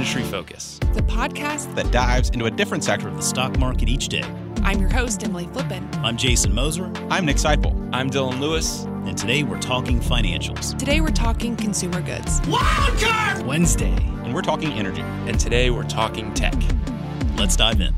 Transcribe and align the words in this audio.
Industry 0.00 0.22
Focus, 0.22 0.78
the 0.94 1.02
podcast 1.02 1.74
that 1.74 1.90
dives 1.92 2.30
into 2.30 2.46
a 2.46 2.50
different 2.50 2.82
sector 2.82 3.06
of 3.06 3.16
the 3.16 3.22
stock 3.22 3.58
market 3.58 3.86
each 3.86 4.08
day. 4.08 4.22
I'm 4.62 4.80
your 4.80 4.88
host, 4.88 5.22
Emily 5.22 5.44
Flippen. 5.48 5.94
I'm 5.96 6.16
Jason 6.16 6.54
Moser. 6.54 6.90
I'm 7.10 7.26
Nick 7.26 7.36
Sciple. 7.36 7.90
I'm 7.92 8.08
Dylan 8.08 8.40
Lewis. 8.40 8.84
And 8.84 9.14
today 9.14 9.42
we're 9.42 9.60
talking 9.60 10.00
financials. 10.00 10.74
Today 10.78 11.02
we're 11.02 11.08
talking 11.08 11.54
consumer 11.54 12.00
goods. 12.00 12.40
Wildcard 12.40 13.44
Wednesday. 13.44 13.94
And 14.24 14.32
we're 14.32 14.40
talking 14.40 14.72
energy. 14.72 15.02
And 15.02 15.38
today 15.38 15.68
we're 15.68 15.84
talking 15.84 16.32
tech. 16.32 16.54
Let's 17.36 17.54
dive 17.54 17.82
in. 17.82 17.94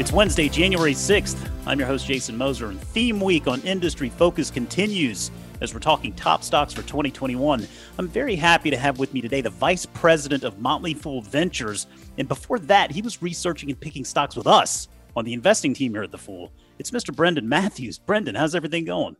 It's 0.00 0.10
Wednesday, 0.10 0.48
January 0.48 0.94
6th. 0.94 1.48
I'm 1.66 1.78
your 1.78 1.86
host, 1.86 2.04
Jason 2.04 2.36
Moser, 2.36 2.70
and 2.70 2.80
theme 2.80 3.20
week 3.20 3.46
on 3.46 3.60
Industry 3.60 4.08
Focus 4.08 4.50
continues 4.50 5.30
as 5.60 5.74
we're 5.74 5.80
talking 5.80 6.12
top 6.12 6.42
stocks 6.42 6.72
for 6.72 6.82
2021. 6.82 7.66
I'm 7.98 8.08
very 8.08 8.36
happy 8.36 8.70
to 8.70 8.76
have 8.76 8.98
with 8.98 9.12
me 9.12 9.20
today 9.20 9.40
the 9.40 9.50
Vice 9.50 9.86
President 9.86 10.44
of 10.44 10.58
Motley 10.58 10.94
Fool 10.94 11.22
Ventures. 11.22 11.86
And 12.18 12.28
before 12.28 12.58
that, 12.60 12.90
he 12.90 13.02
was 13.02 13.22
researching 13.22 13.70
and 13.70 13.80
picking 13.80 14.04
stocks 14.04 14.36
with 14.36 14.46
us 14.46 14.88
on 15.16 15.24
the 15.24 15.32
investing 15.32 15.74
team 15.74 15.92
here 15.92 16.02
at 16.02 16.10
The 16.10 16.18
Fool. 16.18 16.52
It's 16.78 16.90
Mr. 16.90 17.14
Brendan 17.14 17.48
Matthews. 17.48 17.98
Brendan, 17.98 18.34
how's 18.34 18.54
everything 18.54 18.84
going? 18.84 19.16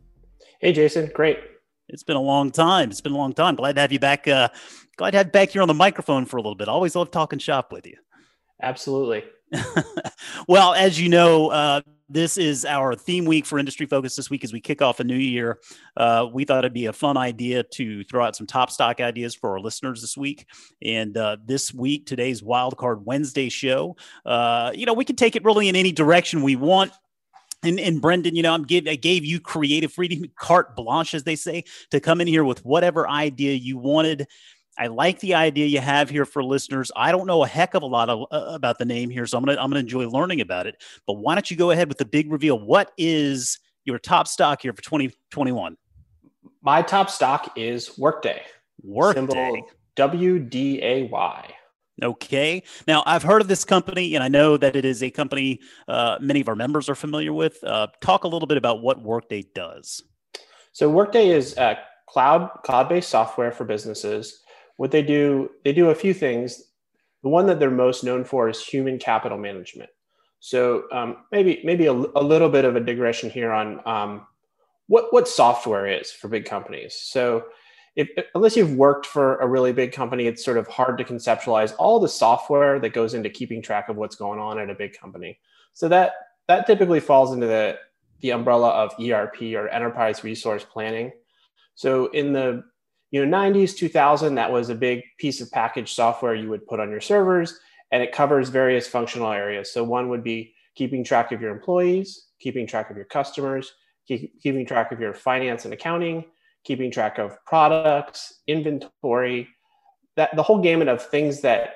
Hey, 0.60 0.72
Jason. 0.72 1.10
Great. 1.14 1.38
It's 1.88 2.02
been 2.02 2.16
a 2.16 2.22
long 2.22 2.50
time. 2.50 2.90
It's 2.90 3.00
been 3.00 3.12
a 3.12 3.16
long 3.16 3.32
time. 3.32 3.56
Glad 3.56 3.74
to 3.74 3.80
have 3.80 3.92
you 3.92 3.98
back. 3.98 4.28
Uh, 4.28 4.48
glad 4.96 5.10
to 5.12 5.16
have 5.18 5.26
you 5.26 5.32
back 5.32 5.50
here 5.50 5.62
on 5.62 5.68
the 5.68 5.74
microphone 5.74 6.24
for 6.24 6.36
a 6.36 6.40
little 6.40 6.54
bit. 6.54 6.68
Always 6.68 6.94
love 6.94 7.10
talking 7.10 7.38
shop 7.38 7.72
with 7.72 7.86
you. 7.86 7.96
Absolutely. 8.62 9.24
well, 10.48 10.74
as 10.74 11.00
you 11.00 11.08
know, 11.08 11.48
uh, 11.48 11.80
this 12.10 12.36
is 12.36 12.64
our 12.64 12.94
theme 12.96 13.24
week 13.24 13.46
for 13.46 13.58
Industry 13.58 13.86
Focus 13.86 14.16
this 14.16 14.28
week 14.28 14.42
as 14.42 14.52
we 14.52 14.60
kick 14.60 14.82
off 14.82 14.98
a 14.98 15.04
new 15.04 15.14
year. 15.14 15.60
Uh, 15.96 16.26
we 16.32 16.44
thought 16.44 16.58
it'd 16.58 16.74
be 16.74 16.86
a 16.86 16.92
fun 16.92 17.16
idea 17.16 17.62
to 17.62 18.02
throw 18.04 18.24
out 18.24 18.34
some 18.34 18.48
top 18.48 18.70
stock 18.70 19.00
ideas 19.00 19.34
for 19.34 19.50
our 19.50 19.60
listeners 19.60 20.00
this 20.00 20.16
week. 20.16 20.46
And 20.82 21.16
uh, 21.16 21.36
this 21.44 21.72
week, 21.72 22.06
today's 22.06 22.42
Wildcard 22.42 23.04
Wednesday 23.04 23.48
show, 23.48 23.96
uh, 24.26 24.72
you 24.74 24.86
know, 24.86 24.92
we 24.92 25.04
can 25.04 25.16
take 25.16 25.36
it 25.36 25.44
really 25.44 25.68
in 25.68 25.76
any 25.76 25.92
direction 25.92 26.42
we 26.42 26.56
want. 26.56 26.92
And, 27.62 27.78
and 27.78 28.00
Brendan, 28.00 28.34
you 28.34 28.42
know, 28.42 28.54
I'm 28.54 28.64
give, 28.64 28.88
I 28.88 28.96
gave 28.96 29.24
you 29.24 29.38
creative 29.38 29.92
freedom, 29.92 30.24
carte 30.34 30.74
blanche, 30.74 31.14
as 31.14 31.24
they 31.24 31.36
say, 31.36 31.64
to 31.90 32.00
come 32.00 32.20
in 32.20 32.26
here 32.26 32.42
with 32.42 32.64
whatever 32.64 33.08
idea 33.08 33.52
you 33.52 33.76
wanted. 33.78 34.26
I 34.78 34.86
like 34.86 35.20
the 35.20 35.34
idea 35.34 35.66
you 35.66 35.80
have 35.80 36.08
here 36.08 36.24
for 36.24 36.42
listeners. 36.42 36.90
I 36.96 37.12
don't 37.12 37.26
know 37.26 37.42
a 37.42 37.46
heck 37.46 37.74
of 37.74 37.82
a 37.82 37.86
lot 37.86 38.08
of, 38.08 38.26
uh, 38.30 38.52
about 38.54 38.78
the 38.78 38.84
name 38.84 39.10
here, 39.10 39.26
so 39.26 39.36
I'm 39.36 39.44
gonna 39.44 39.60
I'm 39.60 39.70
gonna 39.70 39.80
enjoy 39.80 40.08
learning 40.08 40.40
about 40.40 40.66
it. 40.66 40.82
But 41.06 41.14
why 41.14 41.34
don't 41.34 41.50
you 41.50 41.56
go 41.56 41.70
ahead 41.70 41.88
with 41.88 41.98
the 41.98 42.04
big 42.04 42.30
reveal? 42.30 42.58
What 42.58 42.92
is 42.96 43.58
your 43.84 43.98
top 43.98 44.28
stock 44.28 44.62
here 44.62 44.72
for 44.72 44.82
2021? 44.82 45.76
My 46.62 46.82
top 46.82 47.10
stock 47.10 47.52
is 47.56 47.98
Workday. 47.98 48.42
Workday. 48.82 49.62
W 49.96 50.38
D 50.38 50.80
A 50.82 51.04
Y. 51.04 51.54
Okay. 52.02 52.62
Now, 52.86 53.02
I've 53.04 53.22
heard 53.22 53.42
of 53.42 53.48
this 53.48 53.64
company, 53.64 54.14
and 54.14 54.24
I 54.24 54.28
know 54.28 54.56
that 54.56 54.74
it 54.74 54.86
is 54.86 55.02
a 55.02 55.10
company 55.10 55.60
uh, 55.86 56.16
many 56.20 56.40
of 56.40 56.48
our 56.48 56.56
members 56.56 56.88
are 56.88 56.94
familiar 56.94 57.32
with. 57.32 57.62
Uh, 57.62 57.88
talk 58.00 58.24
a 58.24 58.28
little 58.28 58.46
bit 58.46 58.56
about 58.56 58.80
what 58.80 59.02
Workday 59.02 59.44
does. 59.54 60.02
So, 60.72 60.88
Workday 60.88 61.28
is 61.28 61.56
a 61.58 61.78
cloud 62.08 62.50
cloud-based 62.64 63.08
software 63.08 63.52
for 63.52 63.64
businesses 63.64 64.40
what 64.80 64.92
they 64.92 65.02
do, 65.02 65.50
they 65.62 65.74
do 65.74 65.90
a 65.90 65.94
few 65.94 66.14
things. 66.14 66.62
The 67.22 67.28
one 67.28 67.44
that 67.48 67.60
they're 67.60 67.70
most 67.70 68.02
known 68.02 68.24
for 68.24 68.48
is 68.48 68.64
human 68.64 68.98
capital 68.98 69.36
management. 69.36 69.90
So 70.38 70.84
um, 70.90 71.18
maybe 71.30 71.60
maybe 71.64 71.84
a, 71.84 71.92
a, 71.92 72.24
little 72.24 72.48
bit 72.48 72.64
of 72.64 72.76
a 72.76 72.80
digression 72.80 73.28
here 73.28 73.52
on 73.52 73.86
um, 73.86 74.26
what 74.86 75.12
what 75.12 75.28
software 75.28 75.86
is 75.86 76.10
for 76.10 76.28
big 76.28 76.46
companies. 76.46 76.94
So 76.98 77.44
if, 77.94 78.08
unless 78.34 78.56
you've 78.56 78.72
worked 78.72 79.04
for 79.04 79.36
a 79.40 79.46
really 79.46 79.74
big 79.74 79.92
company, 79.92 80.26
it's 80.26 80.42
sort 80.42 80.56
of 80.56 80.66
hard 80.66 80.96
to 80.96 81.04
conceptualize 81.04 81.74
all 81.78 82.00
the 82.00 82.08
software 82.08 82.80
that 82.80 82.94
goes 82.94 83.12
into 83.12 83.28
keeping 83.28 83.60
track 83.60 83.90
of 83.90 83.96
what's 83.96 84.16
going 84.16 84.40
on 84.40 84.58
at 84.58 84.70
a 84.70 84.74
big 84.74 84.98
company. 84.98 85.38
So 85.74 85.88
that 85.88 86.12
that 86.48 86.66
typically 86.66 87.00
falls 87.00 87.34
into 87.34 87.46
the 87.46 87.76
the 88.20 88.30
umbrella 88.30 88.70
of 88.70 88.94
ERP 88.98 89.42
or 89.54 89.68
enterprise 89.68 90.24
resource 90.24 90.64
planning. 90.64 91.12
So 91.74 92.06
in 92.12 92.32
the 92.32 92.64
you 93.10 93.24
know 93.24 93.36
90s 93.36 93.76
2000 93.76 94.34
that 94.34 94.50
was 94.50 94.68
a 94.68 94.74
big 94.74 95.02
piece 95.18 95.40
of 95.40 95.50
packaged 95.50 95.94
software 95.94 96.34
you 96.34 96.48
would 96.48 96.66
put 96.66 96.80
on 96.80 96.90
your 96.90 97.00
servers 97.00 97.58
and 97.92 98.02
it 98.02 98.12
covers 98.12 98.48
various 98.48 98.86
functional 98.86 99.30
areas 99.30 99.72
so 99.72 99.82
one 99.82 100.08
would 100.08 100.22
be 100.22 100.54
keeping 100.74 101.04
track 101.04 101.32
of 101.32 101.40
your 101.40 101.50
employees 101.50 102.28
keeping 102.40 102.66
track 102.66 102.90
of 102.90 102.96
your 102.96 103.06
customers 103.06 103.74
keep, 104.06 104.40
keeping 104.40 104.64
track 104.64 104.92
of 104.92 105.00
your 105.00 105.14
finance 105.14 105.64
and 105.64 105.74
accounting 105.74 106.24
keeping 106.64 106.90
track 106.90 107.18
of 107.18 107.36
products 107.44 108.40
inventory 108.46 109.48
that 110.16 110.34
the 110.36 110.42
whole 110.42 110.60
gamut 110.60 110.88
of 110.88 111.02
things 111.02 111.40
that 111.40 111.74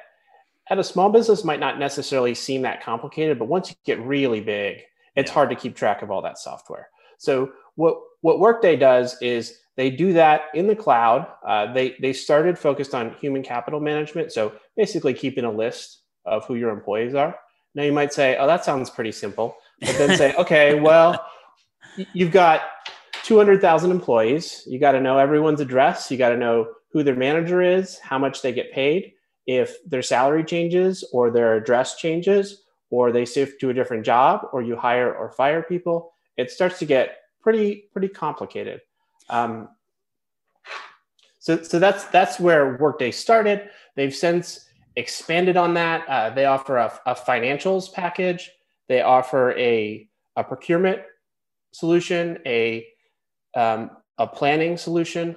at 0.70 0.78
a 0.78 0.84
small 0.84 1.10
business 1.10 1.44
might 1.44 1.60
not 1.60 1.78
necessarily 1.78 2.34
seem 2.34 2.62
that 2.62 2.82
complicated 2.82 3.38
but 3.38 3.48
once 3.48 3.70
you 3.70 3.76
get 3.84 4.00
really 4.00 4.40
big 4.40 4.82
it's 5.16 5.30
yeah. 5.30 5.34
hard 5.34 5.50
to 5.50 5.56
keep 5.56 5.74
track 5.74 6.02
of 6.02 6.10
all 6.10 6.22
that 6.22 6.38
software 6.38 6.88
so 7.18 7.50
what 7.76 7.96
what 8.20 8.40
workday 8.40 8.76
does 8.76 9.20
is 9.20 9.58
they 9.76 9.90
do 9.90 10.12
that 10.12 10.42
in 10.54 10.66
the 10.66 10.76
cloud. 10.76 11.26
Uh, 11.46 11.72
they 11.72 11.96
they 12.00 12.12
started 12.12 12.58
focused 12.58 12.94
on 12.94 13.14
human 13.14 13.42
capital 13.42 13.80
management, 13.80 14.32
so 14.32 14.52
basically 14.76 15.14
keeping 15.14 15.44
a 15.44 15.50
list 15.50 16.02
of 16.24 16.46
who 16.46 16.54
your 16.54 16.70
employees 16.70 17.14
are. 17.14 17.36
Now 17.74 17.82
you 17.82 17.92
might 17.92 18.12
say, 18.12 18.36
"Oh, 18.38 18.46
that 18.46 18.64
sounds 18.64 18.90
pretty 18.90 19.12
simple," 19.12 19.56
but 19.80 19.96
then 19.98 20.16
say, 20.16 20.34
"Okay, 20.38 20.80
well, 20.80 21.24
you've 22.12 22.32
got 22.32 22.62
200,000 23.24 23.90
employees. 23.90 24.62
You 24.66 24.78
got 24.78 24.92
to 24.92 25.00
know 25.00 25.18
everyone's 25.18 25.60
address. 25.60 26.10
You 26.10 26.18
got 26.18 26.28
to 26.30 26.36
know 26.36 26.68
who 26.92 27.02
their 27.02 27.16
manager 27.16 27.60
is, 27.62 27.98
how 27.98 28.18
much 28.18 28.42
they 28.42 28.52
get 28.52 28.72
paid, 28.72 29.12
if 29.46 29.76
their 29.88 30.02
salary 30.02 30.44
changes 30.44 31.04
or 31.12 31.30
their 31.30 31.56
address 31.56 31.96
changes, 31.96 32.62
or 32.90 33.10
they 33.10 33.24
shift 33.24 33.60
to 33.60 33.70
a 33.70 33.74
different 33.74 34.04
job, 34.04 34.46
or 34.52 34.62
you 34.62 34.76
hire 34.76 35.12
or 35.12 35.32
fire 35.32 35.62
people. 35.62 36.12
It 36.36 36.50
starts 36.50 36.78
to 36.78 36.84
get 36.84 37.16
pretty 37.44 37.84
pretty 37.92 38.08
complicated. 38.08 38.80
Um, 39.28 39.68
so, 41.38 41.62
so 41.62 41.78
that's 41.78 42.06
that's 42.06 42.40
where 42.40 42.76
Workday 42.78 43.12
started. 43.12 43.68
They've 43.94 44.14
since 44.14 44.66
expanded 44.96 45.56
on 45.56 45.74
that. 45.74 46.08
Uh, 46.08 46.30
they 46.30 46.46
offer 46.46 46.78
a, 46.78 47.00
a, 47.06 47.14
financials 47.14 47.92
package. 47.92 48.50
They 48.88 49.02
offer 49.02 49.52
a, 49.58 50.08
a 50.36 50.44
procurement 50.44 51.00
solution, 51.72 52.38
a 52.46 52.86
um, 53.54 53.90
a 54.18 54.26
planning 54.26 54.76
solution, 54.76 55.36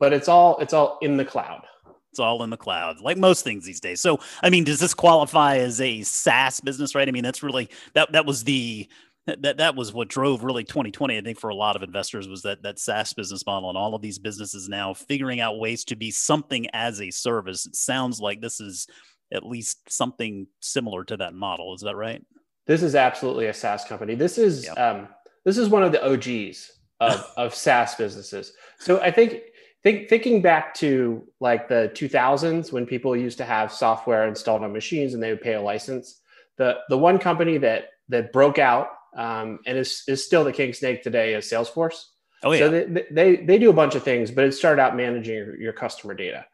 but 0.00 0.12
it's 0.12 0.28
all 0.28 0.58
it's 0.58 0.72
all 0.72 0.98
in 1.02 1.16
the 1.16 1.24
cloud. 1.24 1.62
It's 2.10 2.20
all 2.20 2.42
in 2.42 2.50
the 2.50 2.56
cloud, 2.56 3.00
like 3.00 3.16
most 3.16 3.42
things 3.42 3.64
these 3.64 3.80
days. 3.80 4.00
So, 4.00 4.20
I 4.42 4.50
mean, 4.50 4.64
does 4.64 4.78
this 4.78 4.94
qualify 4.94 5.56
as 5.58 5.80
a 5.80 6.02
SaaS 6.02 6.60
business, 6.60 6.94
right? 6.94 7.08
I 7.08 7.10
mean, 7.10 7.24
that's 7.24 7.42
really 7.42 7.68
that 7.94 8.12
that 8.12 8.26
was 8.26 8.44
the 8.44 8.88
that 9.26 9.56
that 9.58 9.74
was 9.74 9.92
what 9.92 10.08
drove 10.08 10.44
really 10.44 10.64
2020 10.64 11.16
i 11.16 11.20
think 11.22 11.38
for 11.38 11.48
a 11.48 11.54
lot 11.54 11.76
of 11.76 11.82
investors 11.82 12.28
was 12.28 12.42
that 12.42 12.62
that 12.62 12.78
saas 12.78 13.14
business 13.14 13.46
model 13.46 13.70
and 13.70 13.78
all 13.78 13.94
of 13.94 14.02
these 14.02 14.18
businesses 14.18 14.68
now 14.68 14.92
figuring 14.92 15.40
out 15.40 15.58
ways 15.58 15.84
to 15.84 15.96
be 15.96 16.10
something 16.10 16.66
as 16.72 17.00
a 17.00 17.10
service. 17.10 17.66
It 17.66 17.76
sounds 17.76 18.20
like 18.20 18.40
this 18.40 18.60
is 18.60 18.86
at 19.32 19.46
least 19.46 19.90
something 19.90 20.46
similar 20.60 21.04
to 21.04 21.16
that 21.16 21.34
model. 21.34 21.74
Is 21.74 21.80
that 21.82 21.96
right? 21.96 22.24
This 22.66 22.82
is 22.82 22.94
absolutely 22.94 23.46
a 23.46 23.54
saas 23.54 23.84
company. 23.84 24.14
This 24.14 24.38
is 24.38 24.64
yep. 24.64 24.78
um, 24.78 25.08
this 25.44 25.58
is 25.58 25.68
one 25.68 25.82
of 25.82 25.92
the 25.92 26.04
og's 26.04 26.70
of, 27.00 27.26
of 27.36 27.54
saas 27.54 27.94
businesses. 27.94 28.52
So 28.78 29.00
i 29.00 29.10
think 29.10 29.40
think 29.82 30.08
thinking 30.08 30.40
back 30.40 30.74
to 30.74 31.26
like 31.40 31.68
the 31.68 31.92
2000s 31.94 32.72
when 32.72 32.86
people 32.86 33.14
used 33.14 33.38
to 33.38 33.44
have 33.44 33.70
software 33.70 34.26
installed 34.26 34.62
on 34.62 34.72
machines 34.72 35.12
and 35.12 35.22
they 35.22 35.30
would 35.30 35.42
pay 35.42 35.54
a 35.54 35.60
license 35.60 36.22
the 36.56 36.78
the 36.88 36.96
one 36.96 37.18
company 37.18 37.58
that 37.58 37.90
that 38.08 38.32
broke 38.32 38.58
out 38.58 38.88
um, 39.14 39.58
and 39.66 39.78
is, 39.78 40.02
is 40.08 40.24
still 40.24 40.44
the 40.44 40.52
king 40.52 40.72
snake 40.72 41.02
today 41.02 41.34
is 41.34 41.46
Salesforce. 41.46 42.06
Oh 42.42 42.52
yeah. 42.52 42.58
So 42.58 42.70
they, 42.70 43.04
they, 43.10 43.36
they 43.36 43.58
do 43.58 43.70
a 43.70 43.72
bunch 43.72 43.94
of 43.94 44.02
things, 44.02 44.30
but 44.30 44.44
it 44.44 44.52
started 44.52 44.80
out 44.82 44.96
managing 44.96 45.34
your, 45.34 45.60
your 45.60 45.72
customer 45.72 46.14
data. 46.14 46.44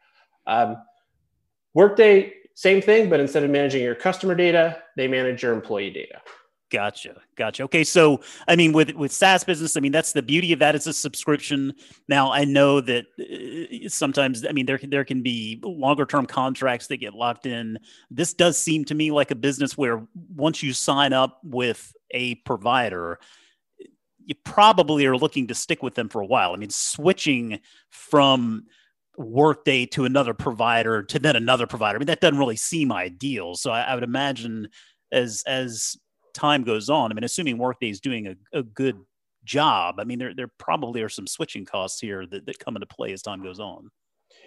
Um, 0.47 0.77
Workday, 1.73 2.33
same 2.53 2.81
thing, 2.81 3.09
but 3.09 3.21
instead 3.21 3.43
of 3.43 3.49
managing 3.49 3.81
your 3.81 3.95
customer 3.95 4.35
data, 4.35 4.83
they 4.97 5.07
manage 5.07 5.41
your 5.43 5.53
employee 5.53 5.89
data. 5.89 6.21
Gotcha. 6.69 7.21
Gotcha. 7.37 7.63
Okay. 7.63 7.83
So, 7.83 8.21
I 8.47 8.55
mean, 8.55 8.71
with, 8.71 8.91
with 8.91 9.11
SaaS 9.11 9.43
business, 9.43 9.75
I 9.75 9.81
mean, 9.81 9.91
that's 9.91 10.13
the 10.13 10.21
beauty 10.21 10.53
of 10.53 10.59
that. 10.59 10.73
It's 10.73 10.87
a 10.87 10.93
subscription. 10.93 11.73
Now, 12.07 12.31
I 12.31 12.45
know 12.45 12.79
that 12.81 13.05
uh, 13.19 13.89
sometimes, 13.89 14.45
I 14.45 14.51
mean, 14.53 14.65
there, 14.65 14.79
there 14.81 15.03
can 15.03 15.21
be 15.21 15.59
longer 15.63 16.05
term 16.05 16.25
contracts 16.25 16.87
that 16.87 16.97
get 16.97 17.13
locked 17.13 17.45
in. 17.45 17.77
This 18.09 18.33
does 18.33 18.57
seem 18.57 18.85
to 18.85 18.95
me 18.95 19.11
like 19.11 19.31
a 19.31 19.35
business 19.35 19.77
where 19.77 20.05
once 20.33 20.63
you 20.63 20.71
sign 20.71 21.11
up 21.13 21.39
with 21.43 21.93
a 22.13 22.35
provider, 22.35 23.19
you 24.25 24.35
probably 24.43 25.05
are 25.05 25.17
looking 25.17 25.47
to 25.47 25.55
stick 25.55 25.81
with 25.81 25.95
them 25.95 26.09
for 26.09 26.21
a 26.21 26.25
while. 26.25 26.53
I 26.53 26.57
mean, 26.57 26.69
switching 26.69 27.59
from 27.89 28.65
Workday 29.17 29.85
to 29.87 30.05
another 30.05 30.33
provider 30.33 31.03
to 31.03 31.19
then 31.19 31.35
another 31.35 31.67
provider, 31.67 31.97
I 31.97 31.99
mean, 31.99 32.07
that 32.07 32.21
doesn't 32.21 32.39
really 32.39 32.55
seem 32.55 32.91
ideal. 32.91 33.55
So 33.55 33.71
I, 33.71 33.81
I 33.81 33.95
would 33.95 34.03
imagine 34.03 34.69
as, 35.11 35.43
as, 35.47 35.97
time 36.33 36.63
goes 36.63 36.89
on, 36.89 37.11
I 37.11 37.13
mean, 37.13 37.23
assuming 37.23 37.57
Workday 37.57 37.89
is 37.89 37.99
doing 37.99 38.27
a, 38.27 38.59
a 38.59 38.63
good 38.63 38.97
job, 39.43 39.99
I 39.99 40.03
mean, 40.03 40.19
there, 40.19 40.33
there 40.33 40.51
probably 40.57 41.01
are 41.01 41.09
some 41.09 41.27
switching 41.27 41.65
costs 41.65 41.99
here 41.99 42.25
that, 42.25 42.45
that 42.45 42.59
come 42.59 42.75
into 42.75 42.85
play 42.85 43.11
as 43.11 43.21
time 43.21 43.43
goes 43.43 43.59
on. 43.59 43.89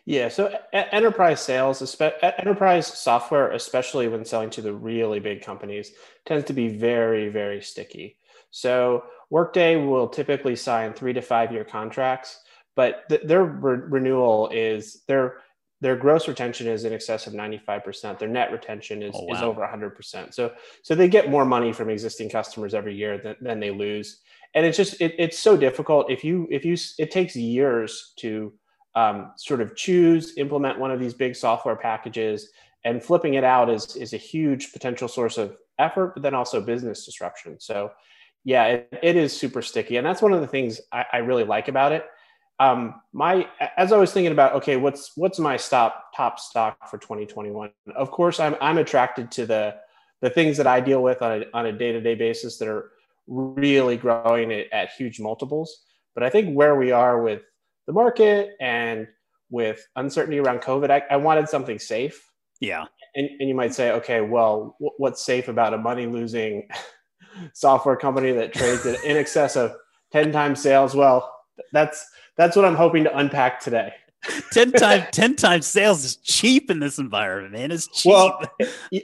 Yeah, 0.07 0.29
so 0.29 0.55
enterprise 0.73 1.41
sales, 1.41 1.99
enterprise 2.23 2.87
software, 2.87 3.53
especially 3.53 4.07
when 4.09 4.25
selling 4.25 4.51
to 4.51 4.61
the 4.61 4.73
really 4.73 5.19
big 5.19 5.43
companies, 5.43 5.93
tends 6.27 6.45
to 6.47 6.53
be 6.53 6.69
very, 6.69 7.31
very 7.31 7.63
sticky. 7.63 8.19
So 8.51 9.05
Workday 9.31 9.77
will 9.77 10.09
typically 10.09 10.57
sign 10.57 10.93
three 10.93 11.15
to 11.15 11.23
five 11.23 11.53
year 11.53 11.65
contracts, 11.65 12.39
but 12.77 13.09
th- 13.09 13.23
their 13.25 13.45
re- 13.45 13.81
renewal 13.89 14.51
is 14.53 15.03
their 15.09 15.39
their 15.81 15.97
gross 15.97 16.29
retention 16.29 16.67
is 16.67 16.85
in 16.85 16.93
excess 16.93 17.27
of 17.27 17.35
95%. 17.35 18.19
Their 18.19 18.29
net 18.29 18.53
retention 18.53 19.03
is, 19.03 19.15
oh, 19.15 19.25
wow. 19.25 19.35
is 19.35 19.43
over 19.43 19.61
100%. 19.61 20.33
So 20.33 20.53
so 20.83 20.95
they 20.95 21.09
get 21.09 21.31
more 21.31 21.45
money 21.45 21.73
from 21.73 21.91
existing 21.91 22.31
customers 22.31 22.75
every 22.75 22.95
year 22.95 23.19
than, 23.19 23.37
than 23.41 23.61
they 23.61 23.71
lose. 23.71 24.21
And 24.55 24.65
it's 24.65 24.77
just 24.77 25.01
it, 25.01 25.15
it's 25.19 25.39
so 25.39 25.57
difficult 25.57 26.11
if 26.11 26.23
you 26.23 26.47
if 26.51 26.65
you 26.65 26.77
it 26.99 27.11
takes 27.11 27.35
years 27.35 28.13
to 28.19 28.53
um, 28.95 29.33
sort 29.37 29.61
of 29.61 29.75
choose, 29.77 30.37
implement 30.37 30.79
one 30.79 30.91
of 30.91 31.01
these 31.01 31.15
big 31.15 31.37
software 31.37 31.77
packages, 31.77 32.51
and 32.85 33.03
flipping 33.03 33.35
it 33.35 33.45
out 33.45 33.71
is, 33.71 33.97
is 33.97 34.13
a 34.13 34.19
huge 34.19 34.73
potential 34.73 35.09
source 35.09 35.39
of 35.39 35.57
effort, 35.79 36.15
but 36.15 36.23
then 36.23 36.35
also 36.35 36.61
business 36.61 37.05
disruption. 37.05 37.59
So, 37.59 37.91
yeah, 38.45 38.67
it, 38.67 38.89
it 39.03 39.17
is 39.17 39.37
super 39.37 39.63
sticky. 39.63 39.97
And 39.97 40.07
that's 40.07 40.23
one 40.23 40.33
of 40.33 40.41
the 40.41 40.47
things 40.47 40.81
I, 40.93 41.05
I 41.15 41.17
really 41.19 41.45
like 41.45 41.69
about 41.69 41.93
it. 41.93 42.05
Um, 42.61 43.01
my 43.13 43.49
as 43.77 43.91
I 43.91 43.97
was 43.97 44.13
thinking 44.13 44.31
about, 44.31 44.55
okay, 44.55 44.77
what's 44.77 45.17
what's 45.17 45.41
my 45.41 45.57
stop 45.57 46.13
top 46.15 46.39
stock 46.39 46.89
for 46.89 46.99
2021? 46.99 47.71
Of 47.97 48.13
course, 48.13 48.39
I'm 48.39 48.55
I'm 48.61 48.79
attracted 48.79 49.33
to 49.33 49.47
the 49.47 49.77
the 50.21 50.31
things 50.31 50.57
that 50.59 50.67
I 50.67 50.79
deal 50.81 51.03
with 51.03 51.21
on 51.21 51.43
a 51.43 51.45
on 51.53 51.67
a 51.67 51.73
day 51.73 51.91
to 51.91 52.01
day 52.01 52.15
basis 52.15 52.59
that 52.59 52.69
are 52.69 52.93
really 53.27 53.97
growing 53.97 54.53
at, 54.53 54.73
at 54.73 54.91
huge 54.91 55.19
multiples. 55.19 55.83
But 56.15 56.23
I 56.23 56.31
think 56.31 56.55
where 56.55 56.77
we 56.77 56.93
are 56.93 57.21
with 57.21 57.43
the 57.87 57.93
market 57.93 58.51
and 58.61 59.07
with 59.51 59.87
uncertainty 59.97 60.39
around 60.39 60.61
COVID, 60.61 60.91
I, 60.91 61.03
I 61.11 61.17
wanted 61.17 61.49
something 61.49 61.79
safe. 61.79 62.31
Yeah. 62.61 62.85
And, 63.15 63.29
and 63.39 63.49
you 63.49 63.55
might 63.55 63.75
say, 63.75 63.93
okay, 63.93 64.21
well, 64.21 64.77
w- 64.81 64.93
what's 64.99 65.25
safe 65.25 65.49
about 65.49 65.75
a 65.75 65.79
money 65.79 66.07
losing 66.07 66.69
software 67.53 67.97
company 67.97 68.33
that 68.33 68.53
trades 68.53 68.87
at 68.87 69.03
in 69.05 69.17
excess 69.17 69.57
of 69.57 69.75
10 70.13 70.33
times 70.33 70.61
sales? 70.61 70.95
Well, 70.95 71.31
that's 71.73 72.07
that's 72.37 72.57
what 72.57 72.65
I'm 72.65 72.75
hoping 72.75 73.05
to 73.05 73.17
unpack 73.17 73.61
today. 73.61 73.93
10 74.53 74.73
times 74.73 75.05
10 75.13 75.37
times 75.37 75.67
sales 75.67 76.05
is 76.05 76.17
cheap 76.17 76.71
in 76.71 76.79
this 76.79 76.99
environment 76.99 77.53
man 77.53 77.71
it's 77.71 77.87
cheap 77.89 78.11
well, 78.11 78.41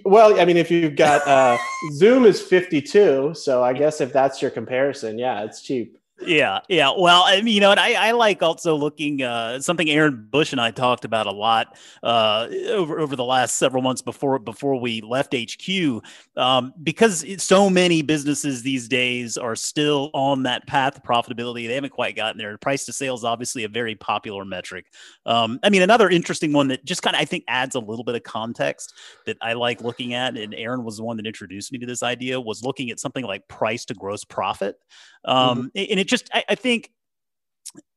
well 0.06 0.41
i 0.41 0.47
mean 0.47 0.56
if 0.56 0.71
you've 0.71 0.97
got 0.97 1.27
uh, 1.29 1.59
zoom 1.93 2.25
is 2.25 2.41
52 2.41 3.35
so 3.35 3.62
i 3.62 3.75
guess 3.75 4.00
if 4.00 4.15
that's 4.15 4.41
your 4.41 4.50
comparison 4.50 5.19
yeah 5.19 5.43
it's 5.43 5.61
cheap 5.61 5.99
yeah, 6.26 6.61
yeah. 6.69 6.93
Well, 6.96 7.22
I 7.26 7.40
mean, 7.40 7.55
you 7.55 7.61
know, 7.61 7.70
and 7.70 7.81
I, 7.81 8.08
I 8.08 8.12
like 8.12 8.43
also 8.43 8.76
looking 8.76 9.22
uh, 9.22 9.61
something 9.61 9.88
Aaron 9.88 10.26
Bush 10.31 10.52
and 10.52 10.61
I 10.61 10.70
talked 10.70 11.05
about 11.05 11.26
a 11.26 11.31
lot 11.31 11.78
uh, 12.02 12.49
over 12.69 13.00
over 13.00 13.17
the 13.17 13.25
last 13.25 13.56
several 13.56 13.82
months 13.82 14.02
before 14.02 14.38
before 14.38 14.78
we 14.81 15.00
left 15.00 15.34
HQ, 15.34 16.02
um, 16.37 16.75
because 16.82 17.25
so 17.43 17.70
many 17.70 18.02
businesses 18.02 18.62
these 18.62 18.88
days 18.88 19.37
are 19.37 19.56
still 19.56 20.11
on 20.12 20.43
that 20.43 20.67
path 20.67 20.94
to 20.94 21.00
profitability. 21.00 21.67
They 21.67 21.75
haven't 21.75 21.93
quite 21.93 22.17
gotten 22.17 22.38
there. 22.38 22.56
Price 22.58 22.84
to 22.87 22.93
sales, 22.93 23.25
obviously, 23.25 23.64
a 23.64 23.69
very 23.69 23.94
popular 23.94 24.44
metric. 24.44 24.87
Um, 25.26 25.58
I 25.62 25.70
mean, 25.70 25.82
another 25.82 26.11
interesting 26.11 26.52
one 26.52 26.69
that 26.69 26.84
just 26.84 27.02
kind 27.02 27.17
of 27.17 27.22
I 27.22 27.25
think 27.25 27.44
adds 27.49 27.75
a 27.75 27.81
little 27.81 28.05
bit 28.05 28.14
of 28.14 28.22
context 28.22 28.94
that 29.26 29.38
I 29.40 29.55
like 29.55 29.81
looking 29.81 30.14
at, 30.14 30.37
and 30.37 30.55
Aaron 30.55 30.84
was 30.84 30.99
the 30.99 31.05
one 31.05 31.17
that 31.17 31.26
introduced 31.26 31.72
me 31.72 31.78
to 31.78 31.87
this 31.87 32.02
idea 32.02 32.40
was 32.40 32.62
looking 32.62 32.90
at 32.90 33.00
something 33.00 33.25
like 33.25 33.49
price 33.49 33.84
to 33.87 33.94
gross 33.94 34.25
profit. 34.25 34.76
Um, 35.25 35.70
mm-hmm. 35.75 35.90
And 35.90 36.00
it 36.00 36.08
just, 36.08 36.31
I, 36.32 36.44
I 36.50 36.55
think, 36.55 36.90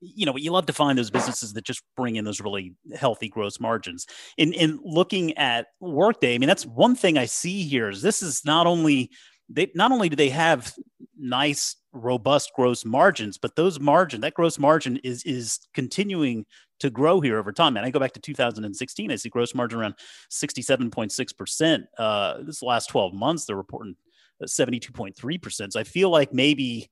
you 0.02 0.26
know, 0.26 0.36
you 0.38 0.52
love 0.52 0.68
to 0.68 0.74
find 0.74 0.98
those 0.98 1.10
businesses 1.10 1.54
that 1.54 1.64
just 1.64 1.82
bring 1.98 2.16
in 2.16 2.26
those 2.26 2.42
really 2.42 2.76
healthy 2.96 3.28
gross 3.28 3.60
margins. 3.60 4.06
In 4.38 4.54
in 4.54 4.80
looking 4.84 5.36
at 5.38 5.68
Workday, 5.80 6.36
I 6.36 6.38
mean, 6.38 6.48
that's 6.48 6.66
one 6.66 6.96
thing 6.96 7.18
I 7.18 7.26
see 7.26 7.64
here 7.64 7.90
is 7.90 8.02
this 8.02 8.22
is 8.22 8.46
not 8.46 8.68
only 8.68 9.10
they 9.50 9.72
not 9.76 9.92
only 9.92 10.10
do 10.10 10.16
they 10.16 10.30
have 10.30 10.74
nice 11.18 11.76
robust 11.94 12.52
gross 12.56 12.84
margins 12.84 13.38
but 13.38 13.56
those 13.56 13.80
margin 13.80 14.22
that 14.22 14.34
gross 14.34 14.58
margin 14.58 14.98
is 15.04 15.24
is 15.24 15.60
continuing 15.74 16.46
to 16.80 16.90
grow 16.90 17.22
here 17.22 17.38
over 17.38 17.52
time 17.52 17.78
and 17.78 17.86
i 17.86 17.90
go 17.90 18.00
back 18.00 18.14
to 18.14 18.20
2016 18.20 19.12
i 19.12 19.16
see 19.16 19.30
gross 19.30 19.54
margin 19.54 19.80
around 19.80 19.94
67.6% 20.32 21.84
uh 22.00 22.38
this 22.42 22.64
last 22.64 22.88
12 22.88 23.14
months 23.14 23.46
they're 23.46 23.56
reporting 23.56 23.96
72.3%. 24.46 25.74
So 25.74 25.80
I 25.80 25.84
feel 25.84 26.10
like 26.10 26.34
maybe 26.34 26.90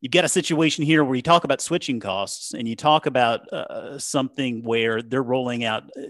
you've 0.00 0.12
got 0.12 0.24
a 0.24 0.28
situation 0.28 0.84
here 0.84 1.04
where 1.04 1.14
you 1.14 1.22
talk 1.22 1.44
about 1.44 1.60
switching 1.60 2.00
costs 2.00 2.54
and 2.54 2.68
you 2.68 2.76
talk 2.76 3.06
about 3.06 3.50
uh, 3.52 3.98
something 3.98 4.62
where 4.62 5.02
they're 5.02 5.22
rolling 5.22 5.64
out. 5.64 5.84
Uh, 5.96 6.02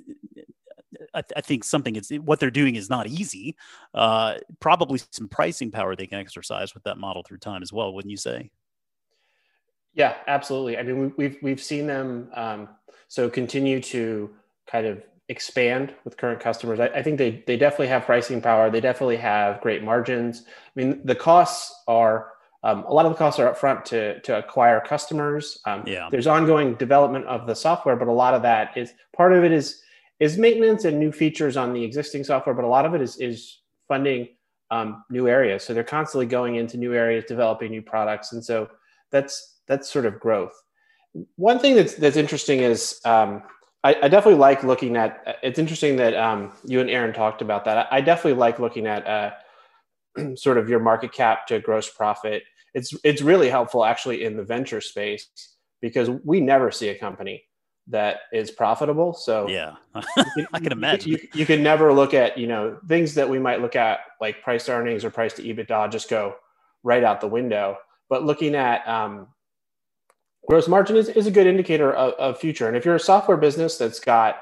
I, 1.14 1.20
th- 1.20 1.32
I, 1.36 1.40
think 1.42 1.64
something 1.64 1.96
is 1.96 2.10
what 2.24 2.40
they're 2.40 2.50
doing 2.50 2.76
is 2.76 2.88
not 2.88 3.06
easy. 3.06 3.56
Uh, 3.92 4.36
probably 4.60 5.00
some 5.10 5.28
pricing 5.28 5.70
power 5.70 5.94
they 5.94 6.06
can 6.06 6.18
exercise 6.18 6.72
with 6.74 6.84
that 6.84 6.96
model 6.96 7.22
through 7.22 7.38
time 7.38 7.62
as 7.62 7.72
well, 7.72 7.92
wouldn't 7.92 8.10
you 8.10 8.16
say? 8.16 8.50
Yeah, 9.94 10.16
absolutely. 10.26 10.78
I 10.78 10.82
mean, 10.84 11.12
we've 11.18 11.36
we've 11.42 11.62
seen 11.62 11.86
them 11.86 12.30
um, 12.34 12.68
so 13.08 13.28
continue 13.28 13.78
to 13.80 14.30
kind 14.66 14.86
of 14.86 15.02
expand 15.32 15.94
with 16.04 16.16
current 16.16 16.38
customers. 16.38 16.78
I, 16.78 16.86
I, 16.88 17.02
think 17.02 17.18
they 17.18 17.42
they 17.46 17.56
definitely 17.56 17.88
have 17.88 18.04
pricing 18.04 18.40
power. 18.40 18.70
They 18.70 18.80
definitely 18.80 19.16
have 19.16 19.60
great 19.60 19.82
margins. 19.82 20.44
I 20.46 20.70
mean, 20.76 21.00
the 21.04 21.14
costs 21.14 21.74
are 21.88 22.28
um, 22.62 22.84
a 22.84 22.92
lot 22.92 23.06
of 23.06 23.12
the 23.12 23.18
costs 23.18 23.40
are 23.40 23.52
upfront 23.52 23.84
to 23.86 24.20
to 24.20 24.38
acquire 24.38 24.80
customers. 24.80 25.58
Um, 25.66 25.82
yeah. 25.86 26.08
There's 26.10 26.28
ongoing 26.28 26.74
development 26.74 27.24
of 27.26 27.46
the 27.46 27.54
software, 27.54 27.96
but 27.96 28.08
a 28.08 28.12
lot 28.12 28.34
of 28.34 28.42
that 28.42 28.76
is 28.76 28.92
part 29.16 29.32
of 29.32 29.42
it 29.42 29.50
is 29.50 29.82
is 30.20 30.38
maintenance 30.38 30.84
and 30.84 30.98
new 31.00 31.10
features 31.10 31.56
on 31.56 31.72
the 31.72 31.82
existing 31.82 32.22
software, 32.22 32.54
but 32.54 32.64
a 32.64 32.68
lot 32.68 32.86
of 32.86 32.94
it 32.94 33.00
is 33.00 33.16
is 33.16 33.58
funding 33.88 34.28
um, 34.70 35.04
new 35.10 35.28
areas. 35.28 35.64
So 35.64 35.74
they're 35.74 35.82
constantly 35.82 36.26
going 36.26 36.56
into 36.56 36.76
new 36.76 36.94
areas, 36.94 37.24
developing 37.26 37.70
new 37.70 37.82
products, 37.82 38.32
and 38.32 38.44
so 38.44 38.68
that's 39.10 39.60
that's 39.66 39.90
sort 39.90 40.06
of 40.06 40.20
growth. 40.20 40.54
One 41.36 41.58
thing 41.58 41.74
that's 41.74 41.94
that's 41.94 42.16
interesting 42.16 42.60
is 42.60 43.00
um, 43.04 43.42
I, 43.84 43.96
I, 44.02 44.08
definitely 44.08 44.38
like 44.38 44.62
looking 44.62 44.96
at. 44.96 45.38
It's 45.42 45.58
interesting 45.58 45.96
that 45.96 46.14
um, 46.14 46.52
you 46.64 46.80
and 46.80 46.88
Aaron 46.88 47.12
talked 47.12 47.42
about 47.42 47.64
that. 47.64 47.88
I, 47.90 47.98
I 47.98 48.00
definitely 48.00 48.38
like 48.38 48.58
looking 48.58 48.86
at 48.86 49.06
uh, 49.06 49.30
sort 50.36 50.58
of 50.58 50.68
your 50.68 50.80
market 50.80 51.12
cap 51.12 51.46
to 51.48 51.58
gross 51.58 51.88
profit. 51.88 52.44
It's 52.74 52.94
it's 53.04 53.22
really 53.22 53.48
helpful 53.48 53.84
actually 53.84 54.24
in 54.24 54.36
the 54.36 54.44
venture 54.44 54.80
space 54.80 55.28
because 55.80 56.08
we 56.24 56.40
never 56.40 56.70
see 56.70 56.88
a 56.88 56.98
company 56.98 57.44
that 57.88 58.20
is 58.32 58.50
profitable. 58.50 59.12
So 59.12 59.48
yeah, 59.48 59.74
I 60.52 60.60
can 60.60 60.72
imagine. 60.72 61.12
You, 61.12 61.18
you, 61.34 61.46
can 61.46 61.62
never 61.62 61.92
look 61.92 62.14
at 62.14 62.38
you 62.38 62.46
know 62.46 62.78
things 62.88 63.14
that 63.14 63.28
we 63.28 63.38
might 63.38 63.60
look 63.60 63.76
at 63.76 64.00
like 64.20 64.42
price 64.42 64.68
earnings 64.68 65.04
or 65.04 65.10
price 65.10 65.34
to 65.34 65.42
EBITDA 65.42 65.90
just 65.90 66.08
go 66.08 66.36
right 66.82 67.04
out 67.04 67.20
the 67.20 67.28
window. 67.28 67.76
But 68.08 68.24
looking 68.24 68.54
at 68.54 68.86
um, 68.86 69.28
gross 70.48 70.68
margin 70.68 70.96
is, 70.96 71.08
is 71.08 71.26
a 71.26 71.30
good 71.30 71.46
indicator 71.46 71.92
of, 71.92 72.14
of 72.14 72.38
future. 72.38 72.68
And 72.68 72.76
if 72.76 72.84
you're 72.84 72.96
a 72.96 73.00
software 73.00 73.36
business 73.36 73.78
that's 73.78 74.00
got 74.00 74.36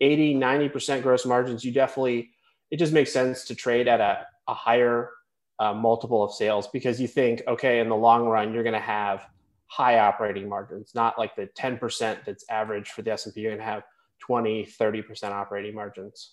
80, 0.00 0.34
90% 0.34 1.02
gross 1.02 1.26
margins, 1.26 1.64
you 1.64 1.72
definitely, 1.72 2.30
it 2.70 2.78
just 2.78 2.92
makes 2.92 3.12
sense 3.12 3.44
to 3.44 3.54
trade 3.54 3.88
at 3.88 4.00
a, 4.00 4.26
a 4.48 4.54
higher 4.54 5.10
uh, 5.58 5.74
multiple 5.74 6.24
of 6.24 6.32
sales 6.32 6.68
because 6.68 7.00
you 7.00 7.08
think, 7.08 7.42
okay, 7.46 7.80
in 7.80 7.88
the 7.88 7.96
long 7.96 8.26
run, 8.26 8.54
you're 8.54 8.62
going 8.62 8.72
to 8.72 8.78
have 8.78 9.26
high 9.66 9.98
operating 9.98 10.48
margins, 10.48 10.92
not 10.94 11.18
like 11.18 11.36
the 11.36 11.48
10% 11.58 12.24
that's 12.24 12.44
average 12.48 12.90
for 12.90 13.02
the 13.02 13.12
S&P. 13.12 13.40
You're 13.40 13.50
going 13.50 13.58
to 13.58 13.64
have 13.64 13.82
20, 14.20 14.66
30% 14.66 15.30
operating 15.30 15.74
margins. 15.74 16.32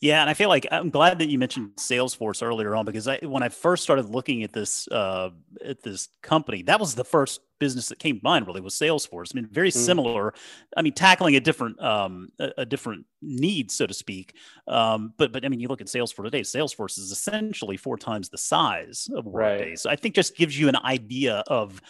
Yeah, 0.00 0.20
and 0.20 0.30
I 0.30 0.34
feel 0.34 0.48
like 0.48 0.66
I'm 0.70 0.90
glad 0.90 1.18
that 1.18 1.28
you 1.28 1.38
mentioned 1.38 1.72
Salesforce 1.76 2.42
earlier 2.42 2.74
on 2.74 2.84
because 2.84 3.08
I, 3.08 3.18
when 3.22 3.42
I 3.42 3.48
first 3.48 3.82
started 3.82 4.06
looking 4.06 4.42
at 4.44 4.52
this 4.52 4.86
uh, 4.88 5.30
at 5.64 5.82
this 5.82 6.08
company, 6.22 6.62
that 6.62 6.78
was 6.78 6.94
the 6.94 7.04
first 7.04 7.40
business 7.64 7.88
that 7.88 7.98
came 7.98 8.16
to 8.16 8.20
mind. 8.22 8.46
Really, 8.46 8.60
was 8.60 8.74
Salesforce. 8.74 9.34
I 9.34 9.40
mean, 9.40 9.48
very 9.50 9.70
mm. 9.70 9.74
similar. 9.74 10.34
I 10.76 10.82
mean, 10.82 10.92
tackling 10.92 11.36
a 11.36 11.40
different 11.40 11.80
um, 11.82 12.28
a, 12.38 12.50
a, 12.58 12.66
different 12.66 13.06
need, 13.22 13.70
so 13.70 13.86
to 13.86 13.94
speak. 13.94 14.36
Um, 14.68 15.14
but 15.16 15.32
but 15.32 15.44
I 15.46 15.48
mean, 15.48 15.60
you 15.60 15.68
look 15.68 15.80
at 15.80 15.86
Salesforce 15.86 16.24
today. 16.24 16.42
Salesforce 16.42 16.98
is 16.98 17.10
essentially 17.10 17.78
four 17.78 17.96
times 17.96 18.28
the 18.28 18.38
size 18.38 19.08
of 19.16 19.24
Workday. 19.24 19.70
Right. 19.70 19.78
So 19.78 19.88
I 19.88 19.96
think 19.96 20.14
just 20.14 20.36
gives 20.36 20.58
you 20.58 20.68
an 20.68 20.76
idea 20.76 21.42
of 21.46 21.80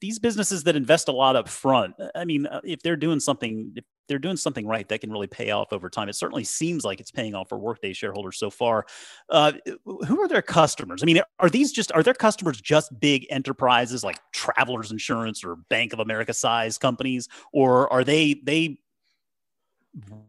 these 0.00 0.18
businesses 0.18 0.64
that 0.64 0.76
invest 0.76 1.08
a 1.08 1.12
lot 1.12 1.36
up 1.36 1.48
front 1.48 1.94
i 2.16 2.24
mean 2.24 2.46
uh, 2.46 2.60
if 2.64 2.82
they're 2.82 2.96
doing 2.96 3.20
something 3.20 3.72
if 3.76 3.84
they're 4.08 4.18
doing 4.18 4.36
something 4.36 4.66
right 4.66 4.88
that 4.88 5.00
can 5.00 5.10
really 5.10 5.26
pay 5.26 5.50
off 5.50 5.72
over 5.72 5.88
time 5.88 6.08
it 6.08 6.14
certainly 6.14 6.44
seems 6.44 6.84
like 6.84 7.00
it's 7.00 7.10
paying 7.10 7.34
off 7.34 7.48
for 7.48 7.58
workday 7.58 7.92
shareholders 7.92 8.38
so 8.38 8.50
far 8.50 8.86
uh, 9.30 9.52
who 9.84 10.20
are 10.20 10.28
their 10.28 10.42
customers 10.42 11.02
i 11.02 11.06
mean 11.06 11.20
are 11.38 11.50
these 11.50 11.72
just 11.72 11.92
are 11.92 12.02
their 12.02 12.14
customers 12.14 12.60
just 12.60 12.98
big 13.00 13.26
enterprises 13.30 14.02
like 14.02 14.18
travelers 14.32 14.90
insurance 14.90 15.44
or 15.44 15.56
bank 15.68 15.92
of 15.92 16.00
america 16.00 16.32
size 16.32 16.78
companies 16.78 17.28
or 17.52 17.92
are 17.92 18.04
they 18.04 18.40
they 18.44 18.78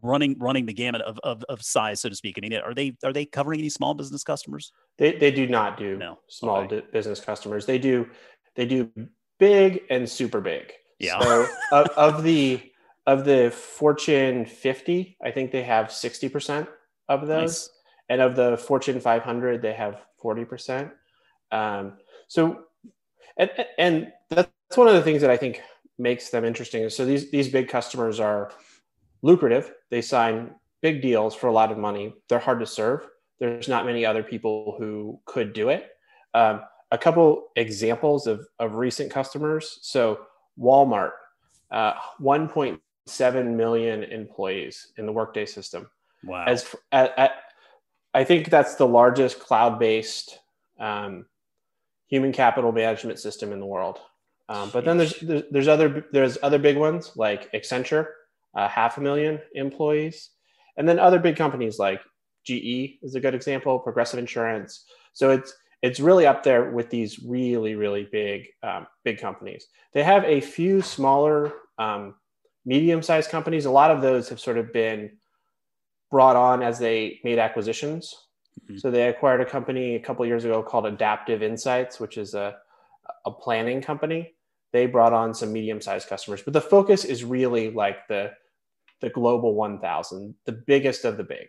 running 0.02 0.36
running 0.38 0.66
the 0.66 0.72
gamut 0.72 1.02
of, 1.02 1.18
of, 1.22 1.44
of 1.48 1.62
size 1.62 2.00
so 2.00 2.08
to 2.08 2.14
speak 2.14 2.36
i 2.38 2.40
mean 2.40 2.54
are 2.54 2.74
they 2.74 2.96
are 3.04 3.12
they 3.12 3.24
covering 3.24 3.60
any 3.60 3.68
small 3.68 3.94
business 3.94 4.24
customers 4.24 4.72
they, 4.98 5.16
they 5.16 5.30
do 5.30 5.46
not 5.46 5.76
do 5.78 5.96
no. 5.96 6.18
small 6.28 6.58
okay. 6.60 6.82
business 6.92 7.20
customers 7.20 7.66
they 7.66 7.78
do 7.78 8.08
they 8.56 8.66
do 8.66 8.90
big 9.40 9.82
and 9.90 10.08
super 10.08 10.40
big. 10.40 10.72
Yeah. 11.00 11.18
So 11.20 11.46
of, 11.72 11.88
of, 11.96 12.22
the 12.22 12.60
of 13.10 13.24
the 13.24 13.50
Fortune 13.50 14.46
50, 14.46 15.16
I 15.20 15.32
think 15.32 15.50
they 15.50 15.64
have 15.64 15.86
60% 15.86 16.68
of 17.08 17.26
those. 17.26 17.40
Nice. 17.40 17.70
And 18.08 18.20
of 18.20 18.36
the 18.36 18.56
Fortune 18.56 19.00
500, 19.00 19.60
they 19.60 19.72
have 19.72 20.02
40%. 20.22 20.92
Um, 21.50 21.94
so, 22.28 22.66
and, 23.36 23.50
and 23.78 24.12
that's 24.28 24.76
one 24.76 24.86
of 24.86 24.94
the 24.94 25.02
things 25.02 25.22
that 25.22 25.30
I 25.30 25.36
think 25.36 25.60
makes 25.98 26.30
them 26.30 26.44
interesting. 26.44 26.88
So 26.88 27.04
these, 27.04 27.32
these 27.32 27.48
big 27.48 27.68
customers 27.68 28.20
are 28.20 28.52
lucrative. 29.22 29.72
They 29.90 30.02
sign 30.02 30.54
big 30.80 31.02
deals 31.02 31.34
for 31.34 31.48
a 31.48 31.52
lot 31.52 31.72
of 31.72 31.78
money. 31.78 32.14
They're 32.28 32.38
hard 32.38 32.60
to 32.60 32.66
serve. 32.66 33.08
There's 33.40 33.66
not 33.66 33.86
many 33.86 34.06
other 34.06 34.22
people 34.22 34.76
who 34.78 35.18
could 35.24 35.52
do 35.52 35.70
it. 35.70 35.90
Um, 36.34 36.60
a 36.92 36.98
couple 36.98 37.48
examples 37.56 38.28
of, 38.28 38.46
of 38.60 38.76
recent 38.76 39.10
customers. 39.10 39.80
So 39.82 40.20
Walmart, 40.56 41.10
uh, 41.72 41.94
1.7 43.08 43.56
million 43.56 44.02
employees 44.04 44.92
in 44.96 45.06
the 45.06 45.12
Workday 45.12 45.46
system. 45.46 45.88
Wow. 46.24 46.44
As 46.46 46.74
at, 46.92 47.18
at, 47.18 47.32
I 48.12 48.24
think 48.24 48.50
that's 48.50 48.74
the 48.74 48.86
largest 48.86 49.40
cloud-based 49.40 50.38
um, 50.78 51.26
human 52.08 52.32
capital 52.32 52.72
management 52.72 53.18
system 53.18 53.52
in 53.52 53.60
the 53.60 53.66
world. 53.66 53.98
Um, 54.48 54.70
but 54.72 54.84
then 54.84 54.98
there's, 54.98 55.14
there's, 55.20 55.44
there's 55.50 55.68
other 55.68 56.06
there's 56.12 56.36
other 56.42 56.58
big 56.58 56.76
ones 56.76 57.12
like 57.14 57.50
Accenture, 57.52 58.06
uh, 58.56 58.68
half 58.68 58.98
a 58.98 59.00
million 59.00 59.40
employees, 59.54 60.30
and 60.76 60.88
then 60.88 60.98
other 60.98 61.20
big 61.20 61.36
companies 61.36 61.78
like 61.78 62.00
GE 62.44 62.98
is 63.02 63.14
a 63.14 63.20
good 63.20 63.34
example, 63.34 63.78
Progressive 63.78 64.18
Insurance. 64.18 64.86
So 65.12 65.30
it's 65.30 65.54
it's 65.82 66.00
really 66.00 66.26
up 66.26 66.42
there 66.42 66.72
with 66.72 66.90
these 66.90 67.22
really 67.22 67.76
really 67.76 68.08
big 68.10 68.48
um, 68.64 68.88
big 69.04 69.20
companies. 69.20 69.66
They 69.94 70.02
have 70.02 70.24
a 70.24 70.40
few 70.40 70.82
smaller 70.82 71.52
um, 71.78 72.16
medium 72.64 73.02
sized 73.02 73.30
companies. 73.30 73.64
A 73.64 73.70
lot 73.70 73.90
of 73.90 74.02
those 74.02 74.28
have 74.28 74.40
sort 74.40 74.58
of 74.58 74.72
been 74.72 75.10
brought 76.10 76.36
on 76.36 76.62
as 76.62 76.78
they 76.78 77.20
made 77.24 77.38
acquisitions. 77.38 78.14
Mm-hmm. 78.64 78.78
So 78.78 78.90
they 78.90 79.08
acquired 79.08 79.40
a 79.40 79.46
company 79.46 79.94
a 79.94 80.00
couple 80.00 80.26
years 80.26 80.44
ago 80.44 80.62
called 80.62 80.86
Adaptive 80.86 81.42
Insights, 81.42 82.00
which 82.00 82.18
is 82.18 82.34
a 82.34 82.56
a 83.26 83.30
planning 83.30 83.82
company. 83.82 84.34
They 84.72 84.86
brought 84.86 85.12
on 85.12 85.34
some 85.34 85.52
medium 85.52 85.80
sized 85.80 86.08
customers, 86.08 86.42
but 86.42 86.52
the 86.52 86.60
focus 86.60 87.04
is 87.04 87.24
really 87.24 87.70
like 87.70 88.06
the 88.08 88.32
the 89.00 89.10
global 89.10 89.54
1000, 89.54 90.34
the 90.44 90.52
biggest 90.52 91.04
of 91.04 91.16
the 91.16 91.24
big. 91.24 91.48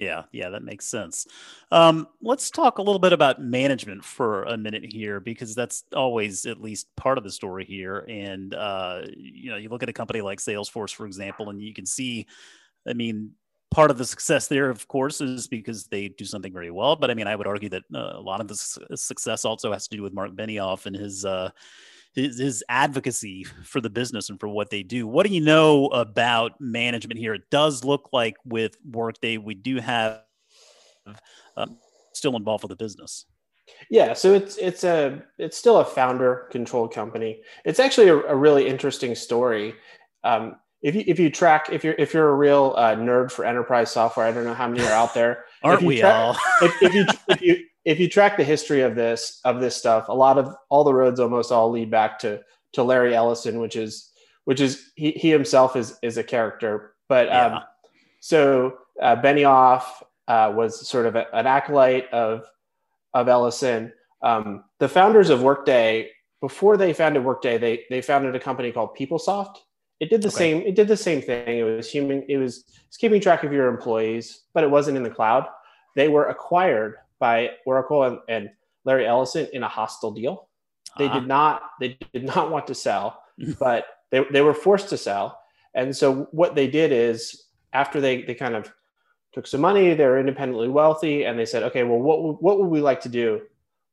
Yeah, 0.00 0.22
yeah, 0.32 0.48
that 0.48 0.62
makes 0.64 0.86
sense. 0.86 1.26
Um, 1.70 2.08
let's 2.22 2.50
talk 2.50 2.78
a 2.78 2.82
little 2.82 2.98
bit 2.98 3.12
about 3.12 3.42
management 3.42 4.02
for 4.02 4.44
a 4.44 4.56
minute 4.56 4.82
here, 4.82 5.20
because 5.20 5.54
that's 5.54 5.84
always 5.94 6.46
at 6.46 6.58
least 6.58 6.86
part 6.96 7.18
of 7.18 7.24
the 7.24 7.30
story 7.30 7.66
here. 7.66 8.06
And 8.08 8.54
uh, 8.54 9.02
you 9.14 9.50
know, 9.50 9.58
you 9.58 9.68
look 9.68 9.82
at 9.82 9.90
a 9.90 9.92
company 9.92 10.22
like 10.22 10.38
Salesforce, 10.38 10.94
for 10.94 11.04
example, 11.04 11.50
and 11.50 11.60
you 11.60 11.74
can 11.74 11.84
see, 11.84 12.26
I 12.88 12.94
mean, 12.94 13.32
part 13.70 13.90
of 13.90 13.98
the 13.98 14.06
success 14.06 14.48
there, 14.48 14.70
of 14.70 14.88
course, 14.88 15.20
is 15.20 15.46
because 15.48 15.84
they 15.84 16.08
do 16.08 16.24
something 16.24 16.52
very 16.52 16.70
well. 16.70 16.96
But 16.96 17.10
I 17.10 17.14
mean, 17.14 17.26
I 17.26 17.36
would 17.36 17.46
argue 17.46 17.68
that 17.68 17.82
uh, 17.94 18.12
a 18.14 18.22
lot 18.22 18.40
of 18.40 18.48
the 18.48 18.56
success 18.96 19.44
also 19.44 19.70
has 19.70 19.86
to 19.88 19.98
do 19.98 20.02
with 20.02 20.14
Mark 20.14 20.32
Benioff 20.32 20.86
and 20.86 20.96
his 20.96 21.26
uh, 21.26 21.50
his, 22.14 22.38
his 22.38 22.64
advocacy 22.68 23.44
for 23.64 23.80
the 23.80 23.90
business 23.90 24.30
and 24.30 24.40
for 24.40 24.48
what 24.48 24.70
they 24.70 24.82
do. 24.82 25.06
What 25.06 25.26
do 25.26 25.32
you 25.32 25.40
know 25.40 25.86
about 25.86 26.60
management 26.60 27.18
here? 27.18 27.34
It 27.34 27.50
does 27.50 27.84
look 27.84 28.10
like 28.12 28.36
with 28.44 28.76
Workday, 28.88 29.36
we 29.38 29.54
do 29.54 29.76
have 29.76 30.22
um, 31.56 31.78
still 32.12 32.36
involved 32.36 32.64
with 32.64 32.70
the 32.70 32.76
business. 32.76 33.26
Yeah, 33.88 34.14
so 34.14 34.34
it's 34.34 34.56
it's 34.56 34.82
a 34.82 35.22
it's 35.38 35.56
still 35.56 35.78
a 35.78 35.84
founder 35.84 36.48
controlled 36.50 36.92
company. 36.92 37.40
It's 37.64 37.78
actually 37.78 38.08
a, 38.08 38.16
a 38.16 38.34
really 38.34 38.66
interesting 38.66 39.14
story. 39.14 39.74
Um, 40.24 40.56
if 40.82 40.94
you 40.94 41.04
if 41.06 41.18
you 41.20 41.30
track 41.30 41.68
if 41.70 41.84
you're 41.84 41.94
if 41.96 42.12
you're 42.12 42.30
a 42.30 42.34
real 42.34 42.74
uh, 42.76 42.96
nerd 42.96 43.30
for 43.30 43.44
enterprise 43.44 43.90
software, 43.90 44.26
I 44.26 44.32
don't 44.32 44.44
know 44.44 44.54
how 44.54 44.68
many 44.68 44.82
are 44.84 44.92
out 44.92 45.14
there. 45.14 45.44
Aren't 45.62 45.82
we 45.82 46.00
track, 46.00 46.14
all? 46.14 46.36
if, 46.62 46.82
if 46.82 46.94
you 46.94 47.06
if 47.28 47.42
you 47.42 47.64
if 47.90 47.98
you 47.98 48.08
track 48.08 48.36
the 48.36 48.44
history 48.44 48.82
of 48.82 48.94
this 48.94 49.40
of 49.44 49.60
this 49.60 49.76
stuff, 49.76 50.08
a 50.08 50.14
lot 50.14 50.38
of 50.38 50.54
all 50.68 50.84
the 50.84 50.94
roads 50.94 51.18
almost 51.18 51.50
all 51.50 51.70
lead 51.70 51.90
back 51.90 52.20
to 52.20 52.40
to 52.74 52.84
Larry 52.84 53.16
Ellison, 53.16 53.58
which 53.58 53.74
is 53.74 54.12
which 54.44 54.60
is 54.60 54.92
he, 54.94 55.10
he 55.10 55.28
himself 55.28 55.74
is 55.74 55.98
is 56.00 56.16
a 56.16 56.22
character. 56.22 56.94
But 57.08 57.26
yeah. 57.26 57.46
um, 57.46 57.62
so 58.20 58.78
uh, 59.02 59.16
Benioff 59.16 59.82
uh, 60.28 60.52
was 60.54 60.86
sort 60.86 61.06
of 61.06 61.16
a, 61.16 61.26
an 61.34 61.48
acolyte 61.48 62.08
of 62.12 62.46
of 63.12 63.28
Ellison. 63.28 63.92
Um, 64.22 64.62
the 64.78 64.88
founders 64.88 65.28
of 65.28 65.42
Workday, 65.42 66.10
before 66.40 66.76
they 66.76 66.92
founded 66.92 67.24
Workday, 67.24 67.58
they 67.58 67.84
they 67.90 68.02
founded 68.02 68.36
a 68.36 68.40
company 68.40 68.70
called 68.70 68.96
PeopleSoft. 68.96 69.56
It 69.98 70.10
did 70.10 70.22
the 70.22 70.28
okay. 70.28 70.36
same. 70.36 70.62
It 70.62 70.76
did 70.76 70.86
the 70.86 70.96
same 70.96 71.22
thing. 71.22 71.58
It 71.58 71.64
was 71.64 71.90
human. 71.90 72.24
It 72.28 72.36
was, 72.36 72.58
it 72.58 72.86
was 72.88 72.96
keeping 72.96 73.20
track 73.20 73.42
of 73.42 73.52
your 73.52 73.66
employees, 73.66 74.44
but 74.54 74.62
it 74.62 74.70
wasn't 74.70 74.96
in 74.96 75.02
the 75.02 75.10
cloud. 75.10 75.48
They 75.96 76.06
were 76.06 76.28
acquired 76.28 76.94
by 77.20 77.50
Oracle 77.66 78.02
and, 78.04 78.18
and 78.28 78.50
Larry 78.84 79.06
Ellison 79.06 79.46
in 79.52 79.62
a 79.62 79.68
hostile 79.68 80.10
deal. 80.10 80.48
They 80.98 81.06
uh-huh. 81.06 81.20
did 81.20 81.28
not 81.28 81.62
they 81.78 81.98
did 82.12 82.24
not 82.24 82.50
want 82.50 82.66
to 82.66 82.74
sell, 82.74 83.22
but 83.60 83.86
they, 84.10 84.24
they 84.32 84.40
were 84.40 84.54
forced 84.54 84.88
to 84.88 84.96
sell. 84.96 85.38
And 85.74 85.96
so 85.96 86.26
what 86.32 86.56
they 86.56 86.66
did 86.66 86.90
is 86.90 87.44
after 87.72 88.00
they 88.00 88.22
they 88.22 88.34
kind 88.34 88.56
of 88.56 88.72
took 89.32 89.46
some 89.46 89.60
money, 89.60 89.94
they 89.94 90.06
were 90.06 90.18
independently 90.18 90.68
wealthy, 90.68 91.24
and 91.24 91.38
they 91.38 91.46
said, 91.46 91.62
okay, 91.64 91.84
well, 91.84 92.00
what 92.00 92.42
what 92.42 92.58
would 92.58 92.68
we 92.68 92.80
like 92.80 93.00
to 93.02 93.08
do? 93.08 93.42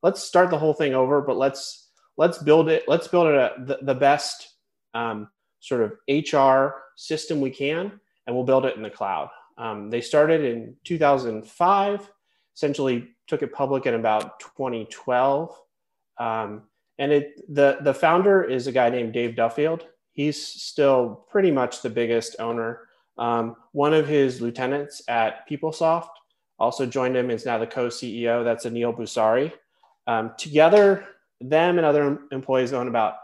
Let's 0.02 0.24
start 0.24 0.50
the 0.50 0.58
whole 0.58 0.74
thing 0.74 0.96
over, 0.96 1.22
but 1.22 1.38
let's 1.38 1.90
let's 2.18 2.40
build 2.40 2.70
it. 2.70 2.86
Let's 2.88 3.08
build 3.08 3.28
it 3.28 3.36
a, 3.36 3.54
the, 3.64 3.80
the 3.82 3.96
best 3.96 4.56
um, 4.94 5.30
sort 5.60 5.82
of 5.82 5.94
HR 6.10 6.76
system 6.96 7.42
we 7.42 7.52
can, 7.52 8.00
and 8.26 8.36
we'll 8.36 8.46
build 8.46 8.66
it 8.66 8.76
in 8.76 8.82
the 8.82 8.90
cloud. 8.90 9.30
Um, 9.58 9.90
they 9.90 10.02
started 10.02 10.44
in 10.44 10.76
2005, 10.84 12.12
essentially 12.58 13.08
took 13.28 13.44
it 13.44 13.54
public 13.54 13.86
in 13.86 13.94
about 13.94 14.40
2012. 14.40 15.56
Um, 16.18 16.64
and 16.98 17.12
it 17.12 17.42
the 17.54 17.78
the 17.82 17.94
founder 17.94 18.44
is 18.44 18.66
a 18.66 18.72
guy 18.72 18.90
named 18.90 19.14
Dave 19.14 19.36
Duffield. 19.36 19.86
He's 20.14 20.44
still 20.44 21.26
pretty 21.30 21.52
much 21.52 21.84
the 21.84 21.92
biggest 21.92 22.38
owner. 22.40 22.82
Um, 23.20 23.56
one 23.74 23.94
of 23.94 24.08
his 24.08 24.42
lieutenants 24.42 25.04
at 25.08 25.48
PeopleSoft 25.48 26.10
also 26.58 26.88
joined 26.88 27.16
him. 27.16 27.30
Is 27.30 27.46
now 27.46 27.60
the 27.60 27.68
co-CEO. 27.68 28.44
That's 28.44 28.66
Aneel 28.66 28.98
Bhusri. 28.98 29.54
Um, 30.08 30.32
together, 30.40 31.06
them 31.40 31.78
and 31.78 31.86
other 31.86 32.20
employees 32.32 32.74
own 32.74 32.88
about 32.88 33.18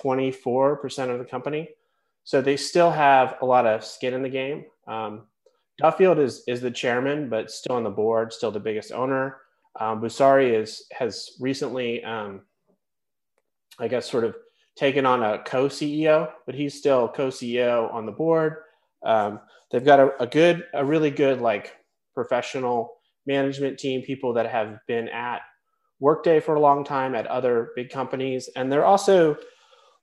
24% 0.00 1.10
of 1.10 1.18
the 1.18 1.24
company. 1.24 1.68
So 2.24 2.40
they 2.40 2.56
still 2.56 2.90
have 2.90 3.36
a 3.42 3.46
lot 3.46 3.66
of 3.66 3.84
skin 3.84 4.14
in 4.14 4.22
the 4.22 4.28
game. 4.28 4.66
Um, 4.86 5.22
Duffield 5.78 6.18
is 6.18 6.42
is 6.48 6.60
the 6.60 6.70
chairman, 6.70 7.28
but 7.28 7.50
still 7.50 7.76
on 7.76 7.84
the 7.84 7.90
board, 7.90 8.32
still 8.32 8.50
the 8.50 8.60
biggest 8.60 8.92
owner. 8.92 9.38
Um, 9.80 10.00
Bhusri 10.00 10.52
is 10.52 10.84
has 10.92 11.30
recently, 11.40 12.02
um, 12.04 12.42
I 13.78 13.88
guess, 13.88 14.10
sort 14.10 14.24
of 14.24 14.34
taken 14.76 15.06
on 15.06 15.22
a 15.22 15.42
co-CEO, 15.44 16.30
but 16.46 16.54
he's 16.54 16.74
still 16.74 17.08
co-CEO 17.08 17.92
on 17.92 18.06
the 18.06 18.12
board. 18.12 18.56
Um, 19.04 19.40
they've 19.70 19.84
got 19.84 19.98
a, 19.98 20.22
a, 20.22 20.26
good, 20.26 20.64
a 20.72 20.84
really 20.84 21.10
good 21.10 21.40
like 21.40 21.74
professional 22.14 22.92
management 23.26 23.78
team, 23.78 24.02
people 24.02 24.32
that 24.34 24.46
have 24.46 24.78
been 24.86 25.08
at 25.08 25.40
Workday 26.00 26.38
for 26.38 26.54
a 26.54 26.60
long 26.60 26.84
time 26.84 27.16
at 27.16 27.26
other 27.26 27.70
big 27.74 27.90
companies, 27.90 28.48
and 28.54 28.70
they're 28.70 28.84
also 28.84 29.36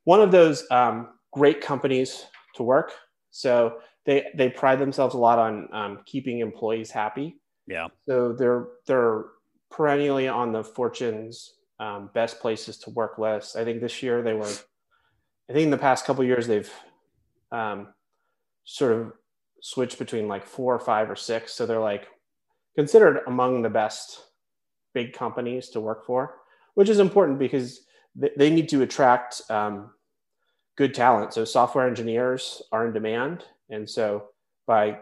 one 0.03 0.21
of 0.21 0.31
those 0.31 0.69
um, 0.71 1.07
great 1.31 1.61
companies 1.61 2.25
to 2.55 2.63
work. 2.63 2.91
So 3.31 3.77
they 4.05 4.27
they 4.35 4.49
pride 4.49 4.79
themselves 4.79 5.15
a 5.15 5.17
lot 5.17 5.39
on 5.39 5.69
um, 5.73 5.99
keeping 6.05 6.39
employees 6.39 6.91
happy. 6.91 7.37
Yeah. 7.67 7.87
So 8.07 8.33
they're 8.33 8.67
they're 8.87 9.25
perennially 9.71 10.27
on 10.27 10.51
the 10.51 10.63
Fortune's 10.63 11.55
um, 11.79 12.09
best 12.13 12.39
places 12.39 12.77
to 12.79 12.91
work 12.91 13.17
list. 13.17 13.55
I 13.55 13.63
think 13.63 13.81
this 13.81 14.01
year 14.01 14.21
they 14.21 14.33
were, 14.33 14.51
I 15.49 15.53
think 15.53 15.65
in 15.65 15.69
the 15.71 15.77
past 15.77 16.05
couple 16.05 16.23
years 16.23 16.47
they've 16.47 16.71
um, 17.51 17.87
sort 18.63 18.93
of 18.93 19.13
switched 19.61 19.99
between 19.99 20.27
like 20.27 20.45
four 20.45 20.73
or 20.73 20.79
five 20.79 21.09
or 21.09 21.15
six. 21.15 21.53
So 21.53 21.65
they're 21.65 21.79
like 21.79 22.07
considered 22.75 23.21
among 23.27 23.61
the 23.61 23.69
best 23.69 24.21
big 24.93 25.13
companies 25.13 25.69
to 25.69 25.79
work 25.79 26.05
for, 26.05 26.35
which 26.75 26.89
is 26.89 26.99
important 26.99 27.39
because 27.39 27.81
they 28.37 28.49
need 28.49 28.69
to 28.69 28.81
attract 28.81 29.41
um, 29.49 29.91
good 30.77 30.93
talent. 30.93 31.33
So 31.33 31.45
software 31.45 31.87
engineers 31.87 32.61
are 32.71 32.85
in 32.85 32.93
demand. 32.93 33.45
And 33.69 33.89
so 33.89 34.29
by 34.67 34.99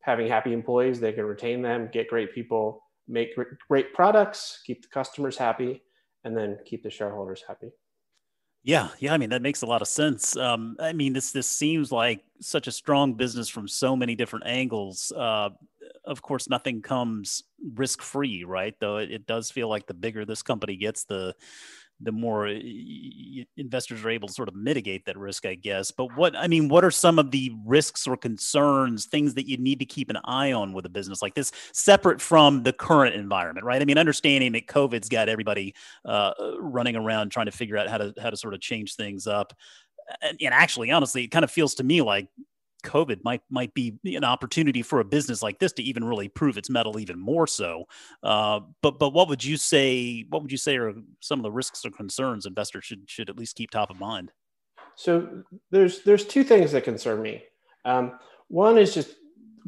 having 0.00 0.28
happy 0.28 0.52
employees, 0.52 1.00
they 1.00 1.12
can 1.12 1.24
retain 1.24 1.62
them, 1.62 1.88
get 1.92 2.08
great 2.08 2.34
people 2.34 2.82
make 3.08 3.36
great 3.68 3.92
products, 3.94 4.60
keep 4.66 4.82
the 4.82 4.88
customers 4.88 5.36
happy, 5.36 5.82
and 6.24 6.36
then 6.36 6.58
keep 6.64 6.82
the 6.82 6.90
shareholders 6.90 7.42
happy. 7.46 7.70
Yeah, 8.64 8.88
yeah. 9.00 9.12
I 9.12 9.18
mean, 9.18 9.30
that 9.30 9.42
makes 9.42 9.62
a 9.62 9.66
lot 9.66 9.82
of 9.82 9.88
sense. 9.88 10.36
Um, 10.36 10.76
I 10.78 10.92
mean, 10.92 11.12
this 11.12 11.32
this 11.32 11.48
seems 11.48 11.90
like 11.90 12.22
such 12.40 12.68
a 12.68 12.72
strong 12.72 13.14
business 13.14 13.48
from 13.48 13.66
so 13.66 13.96
many 13.96 14.14
different 14.14 14.46
angles. 14.46 15.12
Uh, 15.16 15.50
of 16.04 16.22
course, 16.22 16.48
nothing 16.48 16.80
comes 16.80 17.42
risk 17.74 18.02
free, 18.02 18.44
right? 18.44 18.74
Though 18.78 18.98
it, 18.98 19.10
it, 19.10 19.26
does 19.26 19.50
feel 19.50 19.68
like 19.68 19.86
the 19.86 19.94
bigger 19.94 20.24
this 20.24 20.42
company 20.42 20.76
gets, 20.76 21.02
the 21.04 21.34
the 22.02 22.12
more 22.12 22.46
investors 23.56 24.04
are 24.04 24.10
able 24.10 24.28
to 24.28 24.34
sort 24.34 24.48
of 24.48 24.54
mitigate 24.54 25.04
that 25.06 25.16
risk, 25.16 25.46
I 25.46 25.54
guess. 25.54 25.90
But 25.90 26.16
what 26.16 26.36
I 26.36 26.48
mean, 26.48 26.68
what 26.68 26.84
are 26.84 26.90
some 26.90 27.18
of 27.18 27.30
the 27.30 27.52
risks 27.64 28.06
or 28.06 28.16
concerns, 28.16 29.06
things 29.06 29.34
that 29.34 29.48
you 29.48 29.56
need 29.56 29.78
to 29.78 29.84
keep 29.84 30.10
an 30.10 30.18
eye 30.24 30.52
on 30.52 30.72
with 30.72 30.86
a 30.86 30.88
business 30.88 31.22
like 31.22 31.34
this, 31.34 31.52
separate 31.72 32.20
from 32.20 32.62
the 32.62 32.72
current 32.72 33.14
environment, 33.14 33.64
right? 33.64 33.80
I 33.80 33.84
mean, 33.84 33.98
understanding 33.98 34.52
that 34.52 34.66
COVID's 34.66 35.08
got 35.08 35.28
everybody 35.28 35.74
uh, 36.04 36.32
running 36.58 36.96
around 36.96 37.30
trying 37.30 37.46
to 37.46 37.52
figure 37.52 37.76
out 37.76 37.88
how 37.88 37.98
to 37.98 38.14
how 38.20 38.30
to 38.30 38.36
sort 38.36 38.54
of 38.54 38.60
change 38.60 38.96
things 38.96 39.26
up. 39.26 39.52
And, 40.20 40.36
and 40.40 40.52
actually, 40.52 40.90
honestly, 40.90 41.24
it 41.24 41.28
kind 41.28 41.44
of 41.44 41.50
feels 41.50 41.74
to 41.76 41.84
me 41.84 42.02
like 42.02 42.28
COVID 42.82 43.22
might 43.24 43.42
might 43.50 43.72
be 43.74 43.98
an 44.04 44.24
opportunity 44.24 44.82
for 44.82 45.00
a 45.00 45.04
business 45.04 45.42
like 45.42 45.58
this 45.58 45.72
to 45.74 45.82
even 45.82 46.04
really 46.04 46.28
prove 46.28 46.58
its 46.58 46.70
mettle 46.70 46.98
even 46.98 47.18
more 47.18 47.46
so. 47.46 47.84
Uh, 48.22 48.60
but 48.82 48.98
but 48.98 49.10
what 49.10 49.28
would 49.28 49.44
you 49.44 49.56
say? 49.56 50.24
What 50.28 50.42
would 50.42 50.52
you 50.52 50.58
say 50.58 50.76
are 50.76 50.92
some 51.20 51.38
of 51.38 51.42
the 51.42 51.52
risks 51.52 51.84
or 51.84 51.90
concerns 51.90 52.46
investors 52.46 52.84
should 52.84 53.08
should 53.08 53.30
at 53.30 53.38
least 53.38 53.56
keep 53.56 53.70
top 53.70 53.90
of 53.90 53.98
mind? 53.98 54.32
So 54.94 55.42
there's 55.70 56.02
there's 56.02 56.24
two 56.24 56.44
things 56.44 56.72
that 56.72 56.84
concern 56.84 57.22
me. 57.22 57.42
Um, 57.84 58.18
one 58.48 58.78
is 58.78 58.94
just 58.94 59.14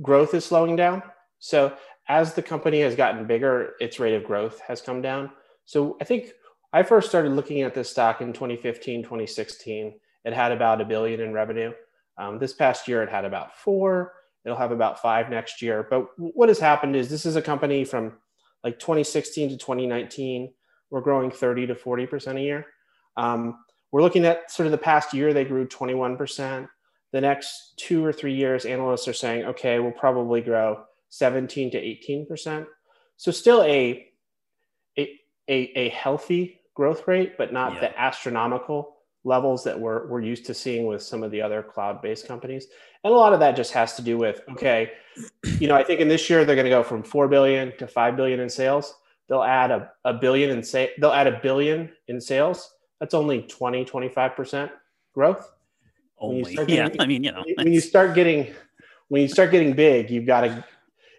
growth 0.02 0.35
is 0.35 0.44
slowing 0.44 0.76
down. 0.76 1.02
So 1.38 1.76
as 2.09 2.35
the 2.35 2.42
company 2.42 2.80
has 2.80 2.94
gotten 2.94 3.26
bigger, 3.26 3.75
its 3.80 3.99
rate 3.99 4.14
of 4.14 4.25
growth 4.25 4.61
has 4.61 4.80
come 4.80 5.00
down. 5.00 5.30
So 5.64 5.97
I 6.00 6.04
think 6.04 6.33
I 6.73 6.83
first 6.83 7.09
started 7.09 7.33
looking 7.33 7.62
at 7.62 7.75
this 7.75 7.90
stock 7.90 8.21
in 8.21 8.33
2015, 8.33 9.02
2016. 9.02 9.94
It 10.25 10.33
had 10.33 10.52
about 10.52 10.80
a 10.80 10.85
billion 10.85 11.21
in 11.21 11.33
revenue. 11.33 11.73
Um, 12.18 12.38
this 12.38 12.52
past 12.52 12.88
year, 12.88 13.02
it 13.02 13.09
had 13.09 13.25
about 13.25 13.56
four. 13.56 14.12
It'll 14.44 14.59
have 14.59 14.73
about 14.73 15.00
five 15.00 15.30
next 15.30 15.62
year. 15.62 15.87
But 15.88 16.06
what 16.16 16.49
has 16.49 16.59
happened 16.59 16.97
is 16.97 17.09
this 17.09 17.26
is 17.26 17.37
a 17.37 17.42
company 17.42 17.85
from 17.85 18.12
like 18.62 18.78
2016 18.78 19.50
to 19.50 19.56
2019. 19.56 20.52
We're 20.90 21.00
growing 21.00 21.30
30 21.30 21.68
to 21.68 21.75
40% 21.75 22.37
a 22.37 22.40
year. 22.40 22.66
Um, 23.16 23.59
we're 23.90 24.02
looking 24.02 24.25
at 24.25 24.50
sort 24.50 24.66
of 24.66 24.73
the 24.73 24.78
past 24.78 25.14
year, 25.14 25.33
they 25.33 25.44
grew 25.44 25.66
21%. 25.66 26.68
The 27.12 27.21
next 27.21 27.75
two 27.76 28.04
or 28.04 28.12
three 28.12 28.35
years, 28.35 28.64
analysts 28.64 29.06
are 29.06 29.12
saying, 29.12 29.44
okay, 29.44 29.78
we'll 29.78 29.92
probably 29.92 30.40
grow 30.40 30.85
17 31.11 31.71
to 31.71 31.80
18%. 31.80 32.66
So 33.16 33.30
still 33.30 33.62
a, 33.62 34.09
a, 34.99 35.21
a, 35.49 35.78
a 35.78 35.88
healthy 35.90 36.61
growth 36.75 37.06
rate, 37.06 37.38
but 37.38 37.52
not 37.52 37.75
yeah. 37.75 37.80
the 37.80 38.00
astronomical 38.00 38.97
levels 39.25 39.64
that 39.64 39.78
we're, 39.78 40.07
we're 40.07 40.21
used 40.21 40.45
to 40.47 40.54
seeing 40.54 40.87
with 40.87 41.02
some 41.02 41.23
of 41.23 41.31
the 41.31 41.40
other 41.40 41.62
cloud-based 41.62 42.28
companies. 42.28 42.69
And 43.02 43.12
a 43.12 43.16
lot 43.16 43.33
of 43.33 43.40
that 43.40 43.57
just 43.57 43.73
has 43.73 43.95
to 43.97 44.02
do 44.02 44.16
with 44.19 44.40
okay 44.50 44.93
you 45.61 45.69
know 45.69 45.76
i 45.76 45.85
think 45.85 46.00
in 46.00 46.09
this 46.09 46.28
year 46.28 46.45
they're 46.45 46.57
going 46.57 46.64
to 46.64 46.71
go 46.71 46.83
from 46.83 47.04
4 47.04 47.28
billion 47.28 47.76
to 47.78 47.87
5 47.87 48.16
billion 48.16 48.40
in 48.40 48.49
sales. 48.49 48.95
They'll 49.28 49.43
add 49.43 49.71
a, 49.71 49.90
a 50.04 50.12
billion 50.12 50.50
in 50.50 50.62
say 50.62 50.93
they'll 50.99 51.12
add 51.12 51.26
a 51.26 51.40
billion 51.43 51.90
in 52.09 52.21
sales. 52.21 52.75
That's 53.00 53.14
only 53.14 53.43
20 53.43 53.85
25% 53.85 54.71
growth. 55.14 55.50
Only 56.19 56.54
getting, 56.54 56.75
yeah 56.75 56.88
i 57.00 57.07
mean 57.07 57.25
you 57.25 57.33
know. 57.33 57.45
when 57.57 57.73
you 57.73 57.81
start 57.81 58.14
getting 58.14 58.54
when 59.09 59.23
you 59.23 59.28
start 59.28 59.50
getting 59.50 59.75
big 59.75 60.11
you've 60.11 60.26
got 60.26 60.43
to 60.43 60.64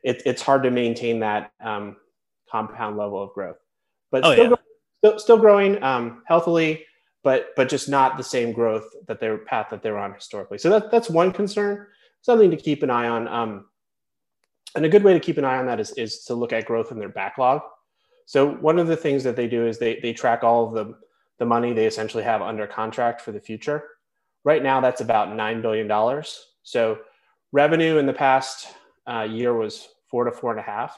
it, 0.06 0.22
it's 0.26 0.42
hard 0.42 0.64
to 0.64 0.72
maintain 0.72 1.20
that 1.20 1.52
um, 1.60 1.98
compound 2.50 2.96
level 2.96 3.22
of 3.22 3.34
growth. 3.34 3.58
But 4.12 4.24
oh, 4.24 4.34
still, 4.34 4.50
yeah. 4.52 4.56
still, 4.98 5.20
still 5.20 5.38
growing 5.38 5.82
um, 5.84 6.24
healthily 6.28 6.86
but 7.26 7.56
but 7.56 7.68
just 7.68 7.90
not 7.90 8.18
the 8.18 8.24
same 8.24 8.54
growth 8.54 8.86
that 9.08 9.20
their 9.20 9.40
path 9.40 9.68
that 9.72 9.82
they're 9.82 9.98
on 9.98 10.14
historically. 10.14 10.60
So 10.60 10.70
that, 10.70 10.92
that's 10.92 11.10
one 11.10 11.34
concern, 11.34 11.88
something 12.22 12.52
to 12.52 12.56
keep 12.56 12.84
an 12.84 12.92
eye 12.92 13.08
on. 13.08 13.28
Um, 13.28 13.66
and 14.76 14.86
a 14.86 14.90
good 14.90 15.04
way 15.04 15.14
to 15.14 15.20
keep 15.20 15.40
an 15.40 15.44
eye 15.44 15.58
on 15.58 15.66
that 15.66 15.80
is, 15.80 15.92
is 15.94 16.24
to 16.26 16.36
look 16.36 16.54
at 16.54 16.66
growth 16.66 16.92
in 16.92 17.00
their 17.00 17.10
backlog. 17.10 17.62
So 18.28 18.52
one 18.56 18.78
of 18.78 18.86
the 18.86 18.96
things 18.96 19.24
that 19.24 19.36
they 19.36 19.48
do 19.48 19.66
is 19.66 19.80
they, 19.80 20.00
they 20.02 20.14
track 20.14 20.44
all 20.44 20.68
of 20.68 20.74
the, 20.74 20.96
the 21.40 21.46
money 21.46 21.74
they 21.74 21.88
essentially 21.88 22.24
have 22.24 22.44
under 22.44 22.68
contract 22.68 23.22
for 23.22 23.32
the 23.32 23.40
future. 23.40 23.84
Right 24.44 24.62
now, 24.62 24.80
that's 24.80 25.02
about 25.02 25.30
$9 25.30 25.62
billion. 25.64 26.24
So 26.62 27.00
revenue 27.52 27.98
in 27.98 28.06
the 28.06 28.14
past 28.14 28.68
uh, 29.10 29.24
year 29.24 29.56
was 29.56 29.88
four 30.12 30.26
to 30.26 30.32
four 30.32 30.52
and 30.52 30.60
a 30.60 30.64
half. 30.64 30.96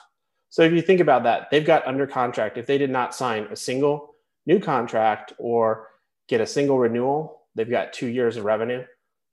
So 0.50 0.64
if 0.64 0.74
you 0.74 0.82
think 0.82 1.00
about 1.00 1.24
that, 1.24 1.50
they've 1.52 1.66
got 1.66 1.88
under 1.88 2.06
contract, 2.06 2.58
if 2.58 2.66
they 2.66 2.78
did 2.78 2.90
not 2.90 3.16
sign 3.16 3.44
a 3.52 3.56
single 3.56 4.16
new 4.46 4.60
contract 4.60 5.34
or 5.38 5.88
get 6.28 6.42
a 6.42 6.48
single 6.48 6.78
renewal, 6.78 7.44
they've 7.56 7.70
got 7.70 7.94
two 7.94 8.08
years 8.08 8.38
of 8.38 8.46
revenue 8.46 8.84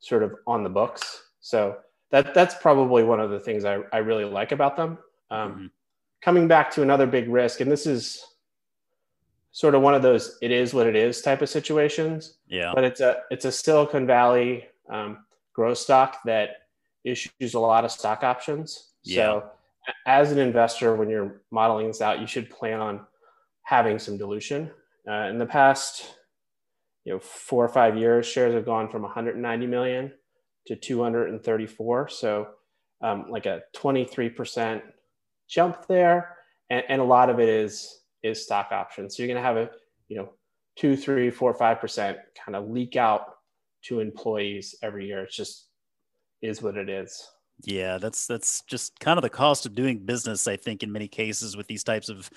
sort 0.00 0.22
of 0.22 0.34
on 0.46 0.62
the 0.62 0.70
books. 0.70 1.22
So 1.40 1.76
that 2.10 2.34
that's 2.34 2.54
probably 2.54 3.02
one 3.02 3.20
of 3.20 3.30
the 3.30 3.40
things 3.40 3.64
I, 3.64 3.80
I 3.92 3.98
really 3.98 4.24
like 4.24 4.52
about 4.52 4.76
them. 4.76 4.98
Um, 5.30 5.50
mm-hmm. 5.50 5.66
Coming 6.22 6.48
back 6.48 6.70
to 6.72 6.82
another 6.82 7.06
big 7.06 7.28
risk, 7.28 7.60
and 7.60 7.70
this 7.70 7.86
is 7.86 8.24
sort 9.52 9.74
of 9.74 9.82
one 9.82 9.94
of 9.94 10.02
those 10.02 10.38
it 10.42 10.50
is 10.50 10.74
what 10.74 10.86
it 10.86 10.96
is 10.96 11.20
type 11.20 11.42
of 11.42 11.48
situations. 11.48 12.38
Yeah. 12.46 12.72
But 12.74 12.84
it's 12.84 13.00
a 13.00 13.22
it's 13.30 13.44
a 13.44 13.52
Silicon 13.52 14.06
Valley 14.06 14.66
um, 14.90 15.18
growth 15.52 15.78
stock 15.78 16.18
that 16.24 16.68
issues 17.04 17.54
a 17.54 17.60
lot 17.60 17.84
of 17.84 17.90
stock 17.90 18.22
options. 18.22 18.90
Yeah. 19.02 19.16
So 19.16 19.50
as 20.06 20.32
an 20.32 20.38
investor, 20.38 20.94
when 20.96 21.10
you're 21.10 21.42
modeling 21.50 21.88
this 21.88 22.00
out, 22.00 22.20
you 22.20 22.26
should 22.26 22.48
plan 22.48 22.80
on 22.80 23.06
having 23.62 23.98
some 23.98 24.16
dilution. 24.16 24.70
Uh, 25.06 25.28
in 25.28 25.38
the 25.38 25.44
past 25.44 26.14
you 27.04 27.12
know 27.12 27.18
four 27.18 27.64
or 27.64 27.68
five 27.68 27.96
years 27.96 28.26
shares 28.26 28.54
have 28.54 28.64
gone 28.64 28.88
from 28.88 29.02
190 29.02 29.66
million 29.66 30.12
to 30.66 30.76
234 30.76 32.08
so 32.08 32.48
um, 33.02 33.26
like 33.28 33.46
a 33.46 33.62
23% 33.76 34.82
jump 35.48 35.86
there. 35.86 36.36
And, 36.70 36.84
and, 36.88 37.00
a 37.00 37.04
lot 37.04 37.28
of 37.28 37.38
it 37.38 37.48
is 37.48 38.00
is 38.22 38.42
stock 38.42 38.72
options. 38.72 39.14
So 39.14 39.22
you're 39.22 39.32
going 39.32 39.42
to 39.42 39.46
have 39.46 39.56
a 39.58 39.70
you 40.08 40.16
know 40.16 40.30
two 40.76 40.96
three 40.96 41.30
four 41.30 41.52
five 41.52 41.78
percent 41.78 42.16
kind 42.42 42.56
of 42.56 42.70
leak 42.70 42.96
out 42.96 43.34
to 43.84 44.00
employees 44.00 44.74
every 44.82 45.06
year. 45.06 45.24
It's 45.24 45.36
just 45.36 45.66
is 46.40 46.62
what 46.62 46.76
it 46.76 46.88
is. 46.88 47.28
Yeah 47.62 47.98
that's 47.98 48.26
that's 48.26 48.62
just 48.62 48.98
kind 48.98 49.18
of 49.18 49.22
the 49.22 49.30
cost 49.30 49.64
of 49.64 49.76
doing 49.76 50.00
business 50.00 50.48
i 50.48 50.56
think 50.56 50.82
in 50.82 50.90
many 50.90 51.06
cases 51.06 51.56
with 51.56 51.68
these 51.68 51.84
types 51.84 52.08
of 52.08 52.28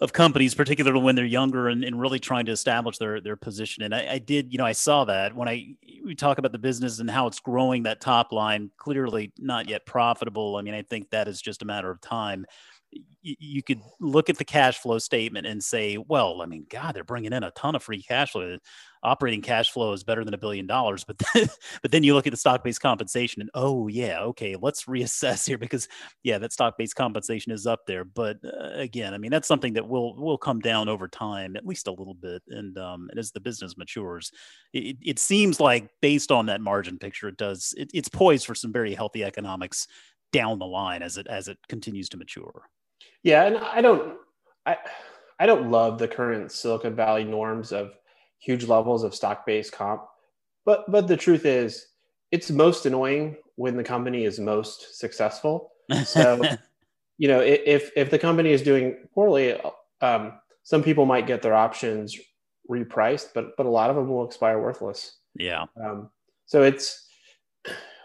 of 0.00 0.12
companies, 0.12 0.54
particularly 0.54 1.00
when 1.00 1.14
they're 1.14 1.24
younger 1.24 1.68
and, 1.68 1.82
and 1.82 1.98
really 1.98 2.18
trying 2.18 2.44
to 2.46 2.52
establish 2.52 2.98
their 2.98 3.20
their 3.20 3.36
position. 3.36 3.82
And 3.82 3.94
I, 3.94 4.12
I, 4.12 4.18
did, 4.18 4.52
you 4.52 4.58
know, 4.58 4.66
I 4.66 4.72
saw 4.72 5.04
that 5.06 5.34
when 5.34 5.48
I 5.48 5.74
we 6.04 6.14
talk 6.14 6.38
about 6.38 6.52
the 6.52 6.58
business 6.58 6.98
and 6.98 7.10
how 7.10 7.26
it's 7.26 7.40
growing 7.40 7.84
that 7.84 8.00
top 8.00 8.32
line, 8.32 8.70
clearly 8.76 9.32
not 9.38 9.68
yet 9.68 9.86
profitable. 9.86 10.56
I 10.56 10.62
mean, 10.62 10.74
I 10.74 10.82
think 10.82 11.10
that 11.10 11.28
is 11.28 11.40
just 11.40 11.62
a 11.62 11.64
matter 11.64 11.90
of 11.90 12.00
time 12.00 12.46
you 13.22 13.62
could 13.62 13.80
look 14.00 14.30
at 14.30 14.38
the 14.38 14.44
cash 14.44 14.78
flow 14.78 14.98
statement 14.98 15.46
and 15.46 15.62
say, 15.62 15.96
well, 15.96 16.42
I 16.42 16.46
mean, 16.46 16.64
God, 16.70 16.94
they're 16.94 17.02
bringing 17.02 17.32
in 17.32 17.42
a 17.42 17.50
ton 17.52 17.74
of 17.74 17.82
free 17.82 18.02
cash 18.02 18.32
flow. 18.32 18.58
Operating 19.02 19.42
cash 19.42 19.70
flow 19.70 19.92
is 19.92 20.04
better 20.04 20.24
than 20.24 20.34
a 20.34 20.38
billion 20.38 20.66
dollars, 20.66 21.04
but 21.04 21.20
then, 21.34 21.48
but 21.82 21.90
then 21.90 22.02
you 22.02 22.14
look 22.14 22.26
at 22.26 22.30
the 22.30 22.36
stock 22.36 22.62
based 22.62 22.80
compensation 22.80 23.40
and 23.40 23.50
oh 23.54 23.88
yeah, 23.88 24.20
okay, 24.20 24.56
let's 24.60 24.84
reassess 24.84 25.46
here 25.46 25.58
because 25.58 25.88
yeah, 26.22 26.38
that 26.38 26.52
stock 26.52 26.76
based 26.78 26.94
compensation 26.94 27.52
is 27.52 27.66
up 27.66 27.80
there. 27.86 28.04
But 28.04 28.38
uh, 28.44 28.70
again, 28.74 29.12
I 29.12 29.18
mean, 29.18 29.30
that's 29.30 29.48
something 29.48 29.72
that 29.74 29.88
will 29.88 30.16
will 30.16 30.38
come 30.38 30.60
down 30.60 30.88
over 30.88 31.08
time, 31.08 31.56
at 31.56 31.66
least 31.66 31.88
a 31.88 31.92
little 31.92 32.14
bit, 32.14 32.42
and 32.48 32.76
um, 32.78 33.08
and 33.10 33.18
as 33.18 33.32
the 33.32 33.40
business 33.40 33.76
matures, 33.76 34.30
it, 34.72 34.96
it 35.02 35.18
seems 35.18 35.60
like 35.60 35.88
based 36.00 36.30
on 36.30 36.46
that 36.46 36.60
margin 36.60 36.98
picture, 36.98 37.28
it 37.28 37.36
does 37.36 37.74
it, 37.76 37.90
it's 37.92 38.08
poised 38.08 38.46
for 38.46 38.54
some 38.54 38.72
very 38.72 38.94
healthy 38.94 39.24
economics 39.24 39.88
down 40.32 40.58
the 40.58 40.66
line 40.66 41.02
as 41.02 41.16
it 41.16 41.26
as 41.26 41.48
it 41.48 41.58
continues 41.68 42.08
to 42.08 42.16
mature. 42.16 42.68
Yeah, 43.22 43.44
and 43.44 43.56
I 43.58 43.80
don't 43.80 44.16
I 44.64 44.76
I 45.38 45.46
don't 45.46 45.70
love 45.70 45.98
the 45.98 46.08
current 46.08 46.52
Silicon 46.52 46.94
Valley 46.94 47.24
norms 47.24 47.72
of 47.72 47.92
huge 48.38 48.64
levels 48.64 49.02
of 49.02 49.14
stock-based 49.14 49.72
comp. 49.72 50.02
But 50.64 50.90
but 50.90 51.08
the 51.08 51.16
truth 51.16 51.44
is 51.44 51.86
it's 52.30 52.50
most 52.50 52.86
annoying 52.86 53.36
when 53.56 53.76
the 53.76 53.84
company 53.84 54.24
is 54.24 54.38
most 54.38 54.98
successful. 54.98 55.72
So, 56.04 56.42
you 57.18 57.28
know, 57.28 57.40
if 57.40 57.90
if 57.96 58.10
the 58.10 58.18
company 58.18 58.50
is 58.50 58.62
doing 58.62 58.96
poorly, 59.14 59.58
um, 60.00 60.34
some 60.62 60.82
people 60.82 61.06
might 61.06 61.26
get 61.26 61.42
their 61.42 61.54
options 61.54 62.16
repriced, 62.70 63.28
but 63.34 63.56
but 63.56 63.66
a 63.66 63.70
lot 63.70 63.90
of 63.90 63.96
them 63.96 64.08
will 64.08 64.24
expire 64.24 64.60
worthless. 64.60 65.18
Yeah. 65.38 65.64
Um, 65.82 66.10
so 66.46 66.62
it's 66.62 67.06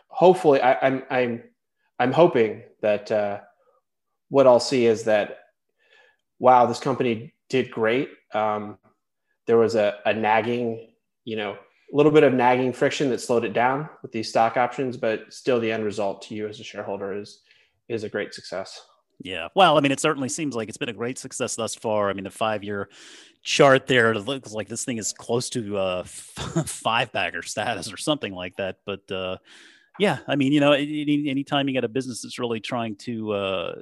hopefully 0.08 0.62
I, 0.62 0.78
I'm 0.82 1.04
I'm 1.10 1.44
I'm 2.00 2.12
hoping 2.12 2.64
that 2.82 3.12
uh, 3.12 3.40
what 4.32 4.48
I'll 4.48 4.62
see 4.62 4.86
is 4.86 5.04
that, 5.04 5.40
wow, 6.40 6.66
this 6.66 6.80
company 6.80 7.34
did 7.50 7.70
great. 7.70 8.10
Um, 8.34 8.78
there 9.46 9.58
was 9.58 9.76
a, 9.76 10.00
a 10.06 10.14
nagging, 10.14 10.88
you 11.26 11.36
know, 11.36 11.52
a 11.52 11.96
little 11.96 12.14
bit 12.14 12.24
of 12.24 12.34
nagging 12.34 12.72
friction 12.72 13.10
that 13.10 13.20
slowed 13.20 13.44
it 13.44 13.52
down 13.52 13.90
with 14.02 14.14
these 14.14 14.30
stock 14.30 14.56
options, 14.56 14.96
but 14.96 15.32
still 15.34 15.60
the 15.60 15.70
end 15.70 15.84
result 15.84 16.22
to 16.24 16.34
you 16.34 16.48
as 16.48 16.62
a 16.62 16.64
shareholder 16.64 17.14
is 17.14 17.42
is 17.90 18.06
a 18.06 18.10
great 18.10 18.34
success. 18.34 18.80
Yeah. 19.20 19.50
Well, 19.54 19.78
I 19.78 19.82
mean, 19.82 19.92
it 19.92 20.00
certainly 20.00 20.30
seems 20.30 20.56
like 20.56 20.70
it's 20.70 20.78
been 20.78 20.88
a 20.88 20.94
great 20.94 21.18
success 21.18 21.58
thus 21.58 21.76
far. 21.76 22.10
I 22.10 22.14
mean, 22.14 22.24
the 22.24 22.32
five 22.32 22.64
year 22.64 22.88
chart 23.44 23.86
there, 23.86 24.16
looks 24.16 24.54
like 24.54 24.70
this 24.70 24.86
thing 24.86 24.98
is 24.98 25.12
close 25.12 25.50
to 25.50 25.78
uh, 25.78 26.04
five 26.06 27.12
bagger 27.12 27.42
status 27.42 27.92
or 27.92 27.98
something 27.98 28.34
like 28.34 28.56
that. 28.56 28.78
But 28.86 29.12
uh, 29.12 29.38
yeah, 30.02 30.18
I 30.28 30.36
mean, 30.36 30.52
you 30.52 30.60
know, 30.60 30.72
any, 30.72 31.30
anytime 31.30 31.68
you 31.68 31.76
got 31.76 31.84
a 31.84 31.88
business 31.88 32.24
that's 32.24 32.40
really 32.40 32.60
trying 32.60 32.96
to 32.96 33.34
uh, 33.34 33.76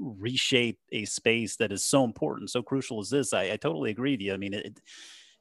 reshape 0.00 0.80
a 0.90 1.04
space 1.04 1.54
that 1.56 1.70
is 1.70 1.84
so 1.84 2.02
important, 2.02 2.50
so 2.50 2.60
crucial 2.60 2.98
as 2.98 3.08
this, 3.08 3.32
I, 3.32 3.52
I 3.52 3.56
totally 3.56 3.92
agree 3.92 4.14
with 4.14 4.20
you. 4.20 4.34
I 4.34 4.36
mean, 4.36 4.52
it, 4.52 4.80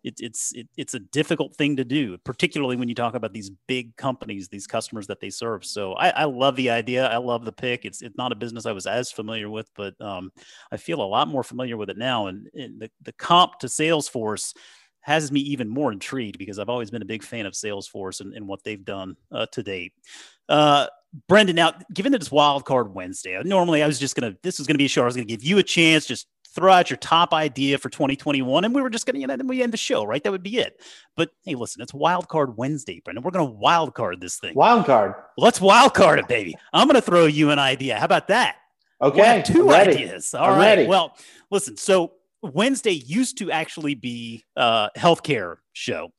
it, 0.04 0.14
it's 0.20 0.54
it, 0.54 0.68
it's 0.78 0.94
a 0.94 1.00
difficult 1.00 1.56
thing 1.56 1.78
to 1.78 1.84
do, 1.84 2.16
particularly 2.20 2.76
when 2.76 2.88
you 2.88 2.94
talk 2.94 3.16
about 3.16 3.34
these 3.34 3.50
big 3.68 3.96
companies, 3.96 4.48
these 4.48 4.68
customers 4.68 5.08
that 5.08 5.20
they 5.20 5.32
serve. 5.32 5.66
So 5.66 5.94
I, 5.94 6.10
I 6.10 6.24
love 6.26 6.56
the 6.56 6.70
idea. 6.70 7.08
I 7.08 7.18
love 7.18 7.44
the 7.44 7.52
pick. 7.52 7.84
It's 7.84 8.04
it's 8.04 8.16
not 8.16 8.32
a 8.32 8.36
business 8.36 8.68
I 8.68 8.72
was 8.72 8.86
as 8.86 9.12
familiar 9.12 9.50
with, 9.50 9.68
but 9.76 10.00
um, 10.00 10.32
I 10.72 10.78
feel 10.78 11.02
a 11.02 11.04
lot 11.04 11.28
more 11.28 11.44
familiar 11.44 11.76
with 11.76 11.90
it 11.90 11.98
now. 11.98 12.28
And, 12.28 12.48
and 12.54 12.80
the 12.80 12.92
the 13.02 13.14
comp 13.14 13.58
to 13.62 13.68
Salesforce 13.68 14.54
has 15.10 15.32
me 15.32 15.40
even 15.40 15.68
more 15.68 15.92
intrigued 15.92 16.38
because 16.38 16.60
I've 16.60 16.70
always 16.70 16.92
been 16.92 17.02
a 17.02 17.06
big 17.06 17.24
fan 17.24 17.48
of 17.48 17.54
Salesforce 17.54 18.22
and, 18.22 18.36
and 18.36 18.48
what 18.48 18.64
they've 18.64 18.86
done 18.86 19.18
uh, 19.32 19.48
to 19.54 19.64
date. 19.64 19.94
Uh, 20.48 20.86
Brendan, 21.28 21.56
now 21.56 21.74
given 21.92 22.12
that 22.12 22.22
it's 22.22 22.32
Wild 22.32 22.64
Card 22.64 22.94
Wednesday, 22.94 23.42
normally 23.44 23.82
I 23.82 23.88
was 23.88 23.98
just 23.98 24.16
gonna 24.16 24.36
this 24.44 24.60
was 24.60 24.68
gonna 24.68 24.78
be 24.78 24.86
a 24.86 24.88
show 24.88 25.02
I 25.02 25.06
was 25.06 25.16
gonna 25.16 25.26
give 25.26 25.44
you 25.44 25.58
a 25.58 25.64
chance, 25.64 26.06
just 26.06 26.28
throw 26.54 26.72
out 26.72 26.92
your 26.92 26.98
top 26.98 27.34
idea 27.34 27.80
for 27.80 27.90
2021, 27.90 28.66
and 28.66 28.76
we 28.76 28.84
were 28.84 28.90
just 28.92 29.08
gonna, 29.08 29.18
you 29.18 29.26
know, 29.26 29.36
then 29.36 29.48
we 29.48 29.64
end 29.64 29.74
the 29.74 29.78
show, 29.78 30.04
right? 30.04 30.24
That 30.24 30.32
would 30.32 30.44
be 30.44 30.58
it. 30.58 30.80
But 31.16 31.32
hey, 31.44 31.56
listen, 31.56 31.82
it's 31.82 31.94
Wild 31.94 32.28
Card 32.28 32.56
Wednesday, 32.56 33.02
Brendan. 33.04 33.24
We're 33.24 33.32
gonna 33.32 33.46
wild 33.46 33.96
card 33.96 34.22
this 34.22 34.38
thing. 34.38 34.54
Wild 34.54 34.86
card. 34.86 35.16
Let's 35.38 35.60
wild 35.60 35.96
card 35.96 36.20
it, 36.20 36.28
baby. 36.28 36.56
I'm 36.72 36.86
gonna 36.86 37.02
throw 37.02 37.26
you 37.26 37.50
an 37.50 37.58
idea. 37.58 37.98
How 37.98 38.06
about 38.06 38.28
that? 38.28 38.58
Okay, 39.02 39.42
2 39.44 39.72
ideas. 39.72 40.36
All 40.36 40.46
I'm 40.46 40.52
right. 40.52 40.78
ready. 40.78 40.86
Well, 40.86 41.16
listen. 41.50 41.78
So 41.78 42.12
Wednesday 42.42 42.92
used 42.92 43.38
to 43.40 43.52
actually 43.52 43.96
be 43.96 44.46
a 44.56 44.90
healthcare 44.98 45.58
show. 45.74 46.12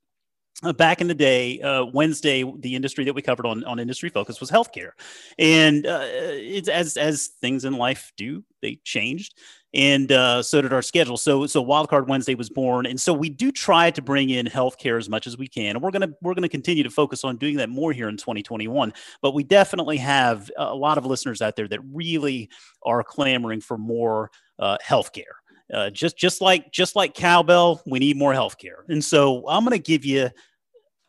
Uh, 0.62 0.74
back 0.74 1.00
in 1.00 1.08
the 1.08 1.14
day, 1.14 1.58
uh, 1.62 1.86
Wednesday, 1.86 2.44
the 2.58 2.74
industry 2.74 3.02
that 3.02 3.14
we 3.14 3.22
covered 3.22 3.46
on, 3.46 3.64
on 3.64 3.78
Industry 3.78 4.10
Focus 4.10 4.40
was 4.40 4.50
healthcare, 4.50 4.90
and 5.38 5.86
uh, 5.86 6.02
it's 6.04 6.68
as 6.68 6.98
as 6.98 7.28
things 7.40 7.64
in 7.64 7.72
life 7.72 8.12
do, 8.18 8.44
they 8.60 8.78
changed, 8.84 9.38
and 9.72 10.12
uh, 10.12 10.42
so 10.42 10.60
did 10.60 10.74
our 10.74 10.82
schedule. 10.82 11.16
So 11.16 11.46
so 11.46 11.64
Wildcard 11.64 12.08
Wednesday 12.08 12.34
was 12.34 12.50
born, 12.50 12.84
and 12.84 13.00
so 13.00 13.14
we 13.14 13.30
do 13.30 13.50
try 13.50 13.90
to 13.90 14.02
bring 14.02 14.28
in 14.28 14.44
healthcare 14.44 14.98
as 14.98 15.08
much 15.08 15.26
as 15.26 15.38
we 15.38 15.48
can, 15.48 15.76
and 15.76 15.82
we're 15.82 15.92
gonna 15.92 16.10
we're 16.20 16.34
gonna 16.34 16.46
continue 16.46 16.82
to 16.82 16.90
focus 16.90 17.24
on 17.24 17.38
doing 17.38 17.56
that 17.56 17.70
more 17.70 17.94
here 17.94 18.10
in 18.10 18.18
2021. 18.18 18.92
But 19.22 19.32
we 19.32 19.44
definitely 19.44 19.96
have 19.96 20.50
a 20.58 20.74
lot 20.74 20.98
of 20.98 21.06
listeners 21.06 21.40
out 21.40 21.56
there 21.56 21.68
that 21.68 21.80
really 21.90 22.50
are 22.82 23.02
clamoring 23.02 23.62
for 23.62 23.78
more 23.78 24.30
uh, 24.58 24.76
healthcare. 24.86 25.39
Uh, 25.72 25.90
just 25.90 26.16
just 26.16 26.40
like 26.40 26.70
just 26.72 26.96
like 26.96 27.14
cowbell, 27.14 27.82
we 27.86 27.98
need 27.98 28.16
more 28.16 28.32
healthcare, 28.32 28.82
and 28.88 29.04
so 29.04 29.48
I'm 29.48 29.64
going 29.64 29.76
to 29.76 29.82
give 29.82 30.04
you 30.04 30.30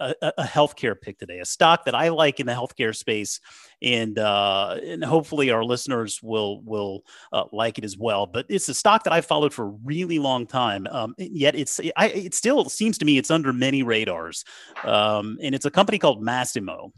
a, 0.01 0.33
a 0.37 0.43
healthcare 0.43 0.99
pick 0.99 1.19
today, 1.19 1.39
a 1.39 1.45
stock 1.45 1.85
that 1.85 1.95
I 1.95 2.09
like 2.09 2.39
in 2.39 2.47
the 2.47 2.53
healthcare 2.53 2.95
space, 2.95 3.39
and 3.81 4.17
uh, 4.17 4.77
and 4.83 5.03
hopefully 5.03 5.51
our 5.51 5.63
listeners 5.63 6.19
will 6.21 6.61
will 6.61 7.03
uh, 7.31 7.45
like 7.51 7.77
it 7.77 7.85
as 7.85 7.97
well. 7.97 8.25
But 8.25 8.47
it's 8.49 8.67
a 8.69 8.73
stock 8.73 9.03
that 9.03 9.13
I've 9.13 9.25
followed 9.25 9.53
for 9.53 9.65
a 9.65 9.77
really 9.83 10.19
long 10.19 10.47
time. 10.47 10.87
Um, 10.89 11.13
yet 11.17 11.55
it's 11.55 11.79
I, 11.95 12.07
it 12.07 12.33
still 12.33 12.65
seems 12.65 12.97
to 12.99 13.05
me 13.05 13.17
it's 13.17 13.31
under 13.31 13.53
many 13.53 13.83
radars, 13.83 14.43
um, 14.83 15.37
and 15.41 15.53
it's 15.53 15.65
a 15.65 15.71
company 15.71 15.99
called 15.99 16.23
Masimo. 16.23 16.91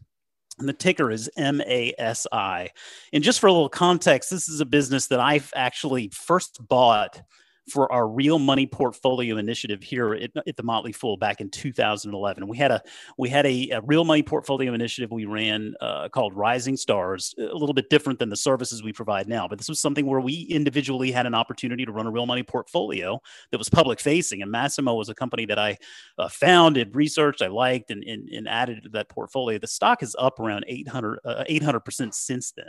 And 0.60 0.69
the 0.69 0.73
ticker 0.73 1.10
is 1.10 1.32
MASI. 1.36 2.69
And 3.12 3.23
just 3.23 3.39
for 3.39 3.47
a 3.47 3.52
little 3.52 3.69
context, 3.69 4.30
this 4.30 4.47
is 4.47 4.60
a 4.60 4.65
business 4.65 5.08
that 5.08 5.19
I've 5.19 5.52
actually 5.56 6.10
first 6.13 6.60
bought 6.67 7.23
for 7.69 7.91
our 7.91 8.08
real 8.08 8.39
money 8.39 8.65
portfolio 8.65 9.38
initiative 9.38 9.82
here 9.82 10.13
at, 10.13 10.32
at, 10.47 10.58
the 10.58 10.63
Motley 10.63 10.91
Fool 10.91 11.17
back 11.17 11.39
in 11.39 11.49
2011. 11.49 12.47
We 12.47 12.58
had 12.58 12.71
a 12.71 12.82
we 13.17 13.30
had 13.30 13.45
a, 13.45 13.69
a 13.69 13.82
real 13.82 14.04
money 14.04 14.23
portfolio 14.23 14.73
initiative 14.73 15.12
we 15.12 15.26
ran 15.26 15.73
uh, 15.80 16.10
called 16.10 16.36
Rising 16.36 16.76
Stars, 16.78 17.34
a 17.38 17.56
little 17.56 17.73
bit 17.73 17.89
different 17.89 18.19
than 18.19 18.30
the 18.30 18.36
services 18.36 18.84
we 18.84 18.91
provide 18.91 19.28
now. 19.28 19.47
But 19.47 19.58
this 19.58 19.69
was 19.69 19.80
something 19.80 20.06
where 20.06 20.19
we 20.19 20.41
individually 20.49 21.12
had 21.12 21.26
an 21.26 21.34
opportunity 21.34 21.86
to 21.86 21.91
run 21.91 22.06
a 22.06 22.12
real 22.12 22.26
money 22.26 22.43
portfolio 22.43 23.21
that 23.52 23.58
was 23.58 23.69
public 23.69 23.99
facing. 23.99 24.41
And 24.41 24.54
Masimo 24.54 24.97
was 24.97 25.10
a 25.10 25.15
company 25.15 25.45
that 25.45 25.60
I 25.60 25.78
uh, 26.17 26.30
founded, 26.30 26.95
researched, 26.95 27.41
I 27.41 27.47
liked, 27.47 27.91
and, 27.91 28.04
and, 28.04 28.30
and, 28.30 28.47
added 28.47 28.84
to 28.84 28.89
that 28.89 29.10
portfolio. 29.10 29.58
The 29.58 29.67
stock 29.67 30.04
is 30.04 30.15
up 30.19 30.39
around 30.39 30.65
800 30.67 31.19
uh, 31.26 31.43
800% 31.49 32.13
since 32.13 32.52
then. 32.52 32.65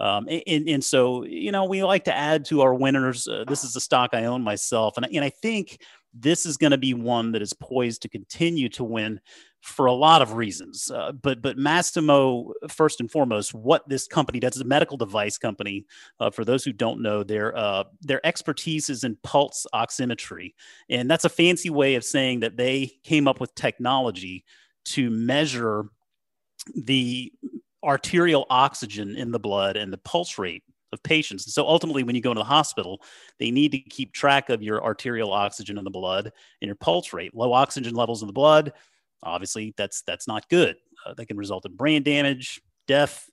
Um, 0.00 0.28
and, 0.28 0.68
and 0.68 0.84
so, 0.84 1.24
you 1.24 1.52
know, 1.52 1.64
we 1.64 1.84
like 1.84 2.04
to 2.04 2.14
add 2.14 2.44
to 2.46 2.62
our 2.62 2.74
winners. 2.74 3.28
Uh, 3.28 3.44
this 3.46 3.62
is 3.62 3.76
a 3.76 3.80
stock 3.80 4.10
I 4.12 4.23
own 4.26 4.42
myself. 4.42 4.96
And, 4.96 5.06
and 5.06 5.24
I 5.24 5.30
think 5.30 5.80
this 6.12 6.46
is 6.46 6.56
going 6.56 6.70
to 6.70 6.78
be 6.78 6.94
one 6.94 7.32
that 7.32 7.42
is 7.42 7.52
poised 7.52 8.02
to 8.02 8.08
continue 8.08 8.68
to 8.70 8.84
win 8.84 9.20
for 9.60 9.86
a 9.86 9.92
lot 9.92 10.22
of 10.22 10.34
reasons. 10.34 10.90
Uh, 10.90 11.12
but 11.12 11.42
but 11.42 11.56
Masimo, 11.56 12.52
first 12.68 13.00
and 13.00 13.10
foremost, 13.10 13.54
what 13.54 13.88
this 13.88 14.06
company 14.06 14.38
does 14.38 14.56
is 14.56 14.60
a 14.60 14.66
medical 14.66 14.96
device 14.96 15.38
company. 15.38 15.86
Uh, 16.20 16.30
for 16.30 16.44
those 16.44 16.64
who 16.64 16.72
don't 16.72 17.02
know, 17.02 17.22
their 17.22 17.56
uh, 17.56 17.84
their 18.02 18.24
expertise 18.26 18.90
is 18.90 19.04
in 19.04 19.16
pulse 19.22 19.66
oximetry, 19.74 20.54
and 20.88 21.10
that's 21.10 21.24
a 21.24 21.30
fancy 21.30 21.70
way 21.70 21.94
of 21.94 22.04
saying 22.04 22.40
that 22.40 22.56
they 22.56 22.92
came 23.02 23.26
up 23.26 23.40
with 23.40 23.54
technology 23.54 24.44
to 24.84 25.10
measure 25.10 25.86
the 26.76 27.32
arterial 27.82 28.46
oxygen 28.50 29.16
in 29.16 29.30
the 29.30 29.38
blood 29.38 29.76
and 29.76 29.92
the 29.92 29.98
pulse 29.98 30.38
rate 30.38 30.62
of 30.94 31.02
patients. 31.02 31.44
And 31.44 31.52
so 31.52 31.66
ultimately, 31.66 32.02
when 32.02 32.14
you 32.14 32.22
go 32.22 32.30
into 32.30 32.40
the 32.40 32.44
hospital, 32.44 33.02
they 33.38 33.50
need 33.50 33.72
to 33.72 33.78
keep 33.78 34.14
track 34.14 34.48
of 34.48 34.62
your 34.62 34.82
arterial 34.82 35.32
oxygen 35.32 35.76
in 35.76 35.84
the 35.84 35.90
blood 35.90 36.32
and 36.62 36.66
your 36.66 36.76
pulse 36.76 37.12
rate. 37.12 37.34
Low 37.34 37.52
oxygen 37.52 37.94
levels 37.94 38.22
in 38.22 38.26
the 38.26 38.32
blood, 38.32 38.72
obviously, 39.22 39.74
that's 39.76 40.02
that's 40.02 40.26
not 40.26 40.48
good. 40.48 40.76
Uh, 41.04 41.12
that 41.14 41.26
can 41.26 41.36
result 41.36 41.66
in 41.66 41.76
brain 41.76 42.02
damage, 42.02 42.62
death. 42.86 43.28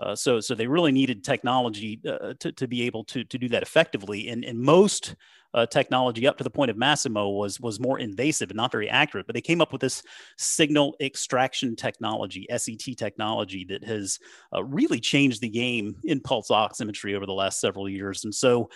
Uh, 0.00 0.14
so, 0.14 0.40
so 0.40 0.54
they 0.54 0.68
really 0.68 0.92
needed 0.92 1.24
technology 1.24 2.00
uh, 2.08 2.32
to, 2.38 2.52
to 2.52 2.68
be 2.68 2.82
able 2.82 3.04
to, 3.04 3.24
to 3.24 3.36
do 3.36 3.48
that 3.48 3.62
effectively. 3.62 4.28
And, 4.28 4.44
and 4.44 4.58
most 4.58 5.16
uh, 5.54 5.66
technology 5.66 6.26
up 6.26 6.38
to 6.38 6.44
the 6.44 6.50
point 6.50 6.70
of 6.70 6.76
Masimo 6.76 7.36
was 7.36 7.60
was 7.60 7.80
more 7.80 7.98
invasive 7.98 8.50
and 8.50 8.56
not 8.56 8.72
very 8.72 8.88
accurate. 8.88 9.26
But 9.26 9.34
they 9.34 9.40
came 9.40 9.60
up 9.60 9.72
with 9.72 9.80
this 9.80 10.02
signal 10.36 10.96
extraction 11.00 11.76
technology, 11.76 12.46
SET 12.56 12.96
technology, 12.96 13.64
that 13.68 13.84
has 13.84 14.18
uh, 14.54 14.62
really 14.64 15.00
changed 15.00 15.40
the 15.40 15.48
game 15.48 15.96
in 16.04 16.20
pulse 16.20 16.48
oximetry 16.48 17.14
over 17.14 17.26
the 17.26 17.32
last 17.32 17.60
several 17.60 17.88
years. 17.88 18.24
And 18.24 18.34
so 18.34 18.70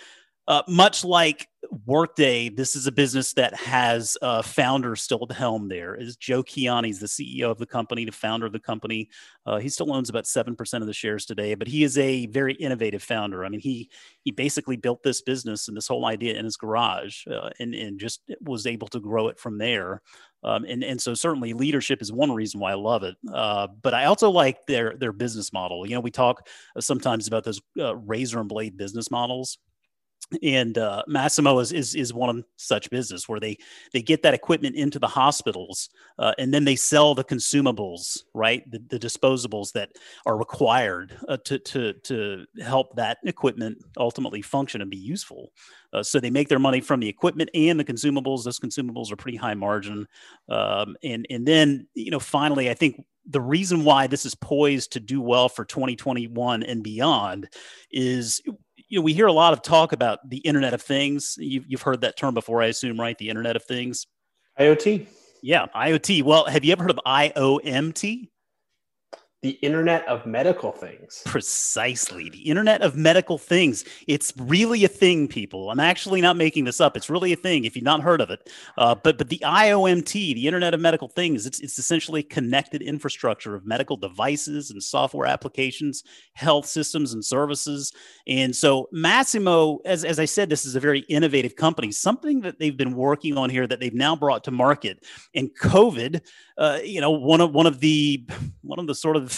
uh, 0.47 0.61
much 0.67 1.03
like 1.03 1.47
Workday, 1.85 2.49
this 2.49 2.75
is 2.75 2.87
a 2.87 2.91
business 2.91 3.33
that 3.33 3.55
has 3.55 4.17
a 4.21 4.43
founder 4.43 4.95
still 4.95 5.19
at 5.23 5.27
the 5.27 5.33
helm. 5.33 5.67
There 5.67 5.95
is 5.95 6.15
Joe 6.15 6.43
Kiani, 6.43 6.85
he's 6.85 6.99
the 6.99 7.07
CEO 7.07 7.49
of 7.49 7.57
the 7.57 7.65
company, 7.65 8.05
the 8.05 8.11
founder 8.11 8.45
of 8.45 8.53
the 8.53 8.59
company. 8.59 9.09
Uh, 9.45 9.57
he 9.57 9.69
still 9.69 9.91
owns 9.91 10.09
about 10.09 10.27
seven 10.27 10.55
percent 10.55 10.83
of 10.83 10.87
the 10.87 10.93
shares 10.93 11.25
today, 11.25 11.55
but 11.55 11.67
he 11.67 11.83
is 11.83 11.97
a 11.97 12.27
very 12.27 12.53
innovative 12.53 13.01
founder. 13.01 13.43
I 13.43 13.49
mean, 13.49 13.59
he 13.59 13.89
he 14.21 14.31
basically 14.31 14.77
built 14.77 15.01
this 15.03 15.21
business 15.21 15.67
and 15.67 15.75
this 15.75 15.87
whole 15.87 16.05
idea 16.05 16.37
in 16.37 16.45
his 16.45 16.57
garage, 16.57 17.25
uh, 17.27 17.49
and 17.59 17.73
and 17.73 17.99
just 17.99 18.21
was 18.41 18.67
able 18.67 18.87
to 18.89 18.99
grow 18.99 19.27
it 19.27 19.39
from 19.39 19.57
there. 19.57 20.01
Um, 20.43 20.63
and 20.65 20.83
and 20.83 21.01
so 21.01 21.15
certainly 21.15 21.53
leadership 21.53 22.01
is 22.01 22.11
one 22.11 22.31
reason 22.31 22.59
why 22.59 22.71
I 22.71 22.75
love 22.75 23.03
it. 23.03 23.15
Uh, 23.33 23.67
but 23.81 23.95
I 23.95 24.05
also 24.05 24.29
like 24.29 24.65
their 24.67 24.95
their 24.99 25.11
business 25.11 25.51
model. 25.51 25.87
You 25.87 25.95
know, 25.95 26.01
we 26.01 26.11
talk 26.11 26.47
sometimes 26.79 27.27
about 27.27 27.43
those 27.43 27.61
uh, 27.79 27.95
razor 27.95 28.39
and 28.39 28.49
blade 28.49 28.77
business 28.77 29.09
models 29.09 29.57
and 30.41 30.77
uh, 30.77 31.03
Masimo 31.07 31.61
is, 31.61 31.71
is 31.71 31.95
is 31.95 32.13
one 32.13 32.43
such 32.57 32.89
business 32.89 33.29
where 33.29 33.39
they 33.39 33.57
they 33.93 34.01
get 34.01 34.23
that 34.23 34.33
equipment 34.33 34.75
into 34.75 34.97
the 34.97 35.07
hospitals 35.07 35.89
uh, 36.17 36.33
and 36.37 36.53
then 36.53 36.65
they 36.65 36.75
sell 36.75 37.13
the 37.13 37.23
consumables, 37.23 38.23
right? 38.33 38.69
The, 38.71 38.81
the 38.89 38.99
disposables 38.99 39.71
that 39.73 39.89
are 40.25 40.37
required 40.37 41.17
uh, 41.27 41.37
to 41.45 41.59
to 41.59 41.93
to 41.93 42.45
help 42.61 42.95
that 42.95 43.19
equipment 43.23 43.77
ultimately 43.97 44.41
function 44.41 44.81
and 44.81 44.89
be 44.89 44.97
useful. 44.97 45.51
Uh, 45.93 46.03
so 46.03 46.19
they 46.19 46.31
make 46.31 46.49
their 46.49 46.59
money 46.59 46.81
from 46.81 46.99
the 46.99 47.07
equipment 47.07 47.49
and 47.53 47.79
the 47.79 47.85
consumables. 47.85 48.43
Those 48.43 48.59
consumables 48.59 49.11
are 49.11 49.15
pretty 49.15 49.37
high 49.37 49.53
margin, 49.53 50.07
um, 50.49 50.95
and 51.03 51.27
and 51.29 51.47
then 51.47 51.87
you 51.93 52.11
know 52.11 52.19
finally, 52.19 52.69
I 52.69 52.73
think 52.73 53.05
the 53.27 53.41
reason 53.41 53.83
why 53.83 54.07
this 54.07 54.25
is 54.25 54.35
poised 54.35 54.91
to 54.93 54.99
do 54.99 55.19
well 55.19 55.49
for 55.49 55.65
2021 55.65 56.63
and 56.63 56.83
beyond 56.83 57.49
is 57.91 58.41
you 58.87 58.99
know, 58.99 59.03
we 59.03 59.13
hear 59.13 59.27
a 59.27 59.33
lot 59.33 59.53
of 59.53 59.61
talk 59.61 59.91
about 59.91 60.19
the 60.29 60.37
Internet 60.37 60.73
of 60.73 60.81
Things. 60.81 61.35
You've, 61.37 61.65
you've 61.67 61.81
heard 61.81 62.01
that 62.01 62.17
term 62.17 62.33
before, 62.33 62.61
I 62.61 62.67
assume, 62.67 62.99
right? 62.99 63.17
The 63.17 63.29
Internet 63.29 63.55
of 63.55 63.63
Things. 63.63 64.05
IoT. 64.59 65.07
Yeah, 65.41 65.67
IoT. 65.75 66.23
Well, 66.23 66.45
have 66.45 66.63
you 66.63 66.71
ever 66.71 66.83
heard 66.83 66.91
of 66.91 66.99
IOMT? 67.05 68.29
The 69.45 69.59
internet 69.61 70.07
of 70.07 70.25
medical 70.25 70.71
things. 70.71 71.21
Precisely. 71.23 72.31
The 72.31 72.49
internet 72.49 72.81
of 72.81 72.95
medical 72.95 73.37
things. 73.37 73.85
It's 74.07 74.33
really 74.37 74.85
a 74.85 74.87
thing 74.87 75.27
people. 75.27 75.69
I'm 75.69 75.79
actually 75.79 76.19
not 76.19 76.35
making 76.35 76.63
this 76.63 76.81
up. 76.81 76.97
It's 76.97 77.11
really 77.11 77.31
a 77.31 77.35
thing 77.35 77.63
if 77.63 77.75
you've 77.75 77.85
not 77.85 78.01
heard 78.01 78.21
of 78.21 78.31
it. 78.31 78.49
Uh, 78.75 78.95
but 78.95 79.19
but 79.19 79.29
the 79.29 79.37
iomt 79.43 80.13
the 80.13 80.47
internet 80.47 80.73
of 80.73 80.79
medical 80.79 81.07
things 81.07 81.45
it's, 81.45 81.59
it's 81.59 81.77
essentially 81.77 82.23
connected 82.23 82.81
infrastructure 82.81 83.53
of 83.53 83.67
medical 83.67 83.97
devices 83.97 84.71
and 84.71 84.81
software 84.81 85.27
applications 85.27 86.03
health 86.33 86.65
systems 86.65 87.13
and 87.13 87.23
services. 87.23 87.93
And 88.25 88.55
so 88.55 88.89
masimo 88.95 89.77
as, 89.85 90.03
as 90.03 90.17
i 90.17 90.25
said 90.25 90.49
this 90.49 90.65
is 90.65 90.75
a 90.75 90.79
very 90.79 91.01
innovative 91.01 91.55
company. 91.55 91.91
Something 91.91 92.41
that 92.41 92.57
they've 92.57 92.75
been 92.75 92.95
working 92.95 93.37
on 93.37 93.51
here 93.51 93.67
that 93.67 93.79
they've 93.79 93.93
now 93.93 94.15
brought 94.15 94.43
to 94.45 94.51
market. 94.51 95.05
And 95.35 95.55
covid 95.55 96.21
uh, 96.57 96.79
you 96.83 96.99
know 96.99 97.11
one 97.11 97.41
of 97.41 97.53
one 97.53 97.67
of 97.67 97.79
the 97.79 98.25
one 98.63 98.79
of 98.79 98.87
the 98.87 98.95
sort 98.95 99.17
of 99.17 99.34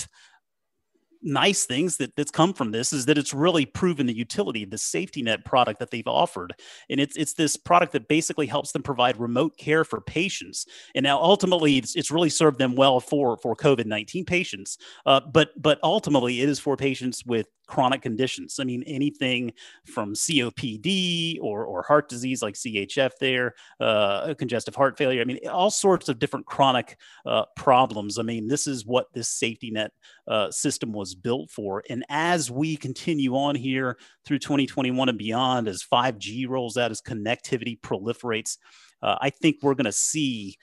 nice 1.21 1.65
things 1.65 1.97
that 1.97 2.15
that's 2.15 2.31
come 2.31 2.53
from 2.53 2.71
this 2.71 2.93
is 2.93 3.05
that 3.05 3.17
it's 3.17 3.33
really 3.33 3.65
proven 3.65 4.05
the 4.05 4.15
utility 4.15 4.65
the 4.65 4.77
safety 4.77 5.21
net 5.21 5.43
product 5.45 5.79
that 5.79 5.91
they've 5.91 6.07
offered. 6.07 6.53
And 6.89 6.99
it's 6.99 7.15
it's 7.17 7.33
this 7.33 7.57
product 7.57 7.93
that 7.93 8.07
basically 8.07 8.47
helps 8.47 8.71
them 8.71 8.83
provide 8.83 9.17
remote 9.17 9.57
care 9.57 9.83
for 9.83 10.01
patients. 10.01 10.65
And 10.95 11.03
now 11.03 11.19
ultimately 11.19 11.77
it's, 11.77 11.95
it's 11.95 12.11
really 12.11 12.29
served 12.29 12.59
them 12.59 12.75
well 12.75 12.99
for 12.99 13.37
for 13.37 13.55
covid-19 13.55 14.25
patients. 14.27 14.77
Uh, 15.05 15.21
but 15.31 15.49
but 15.61 15.79
ultimately 15.83 16.41
it 16.41 16.49
is 16.49 16.59
for 16.59 16.77
patients 16.77 17.25
with 17.25 17.47
chronic 17.67 18.01
conditions. 18.01 18.59
I 18.59 18.63
mean, 18.63 18.83
anything 18.83 19.53
from 19.85 20.13
COPD 20.13 21.39
or, 21.41 21.65
or 21.65 21.83
heart 21.83 22.09
disease 22.09 22.41
like 22.41 22.55
CHF 22.55 23.11
there, 23.19 23.53
uh, 23.79 24.33
congestive 24.35 24.75
heart 24.75 24.97
failure. 24.97 25.21
I 25.21 25.25
mean, 25.25 25.39
all 25.49 25.69
sorts 25.69 26.09
of 26.09 26.19
different 26.19 26.45
chronic 26.45 26.97
uh, 27.25 27.45
problems. 27.55 28.17
I 28.17 28.23
mean, 28.23 28.47
this 28.47 28.67
is 28.67 28.85
what 28.85 29.07
this 29.13 29.29
safety 29.29 29.69
net 29.71 29.91
uh, 30.27 30.49
system 30.49 30.93
was 30.93 31.13
built 31.13 31.51
for. 31.51 31.83
And 31.89 32.05
as 32.09 32.49
we 32.49 32.77
continue 32.77 33.35
on 33.35 33.55
here 33.55 33.97
through 34.25 34.39
2021 34.39 35.09
and 35.09 35.17
beyond, 35.17 35.67
as 35.67 35.83
5G 35.83 36.47
rolls 36.47 36.77
out, 36.77 36.91
as 36.91 37.01
connectivity 37.01 37.79
proliferates, 37.79 38.57
uh, 39.01 39.17
I 39.21 39.29
think 39.29 39.57
we're 39.61 39.75
going 39.75 39.85
to 39.85 39.91
see 39.91 40.57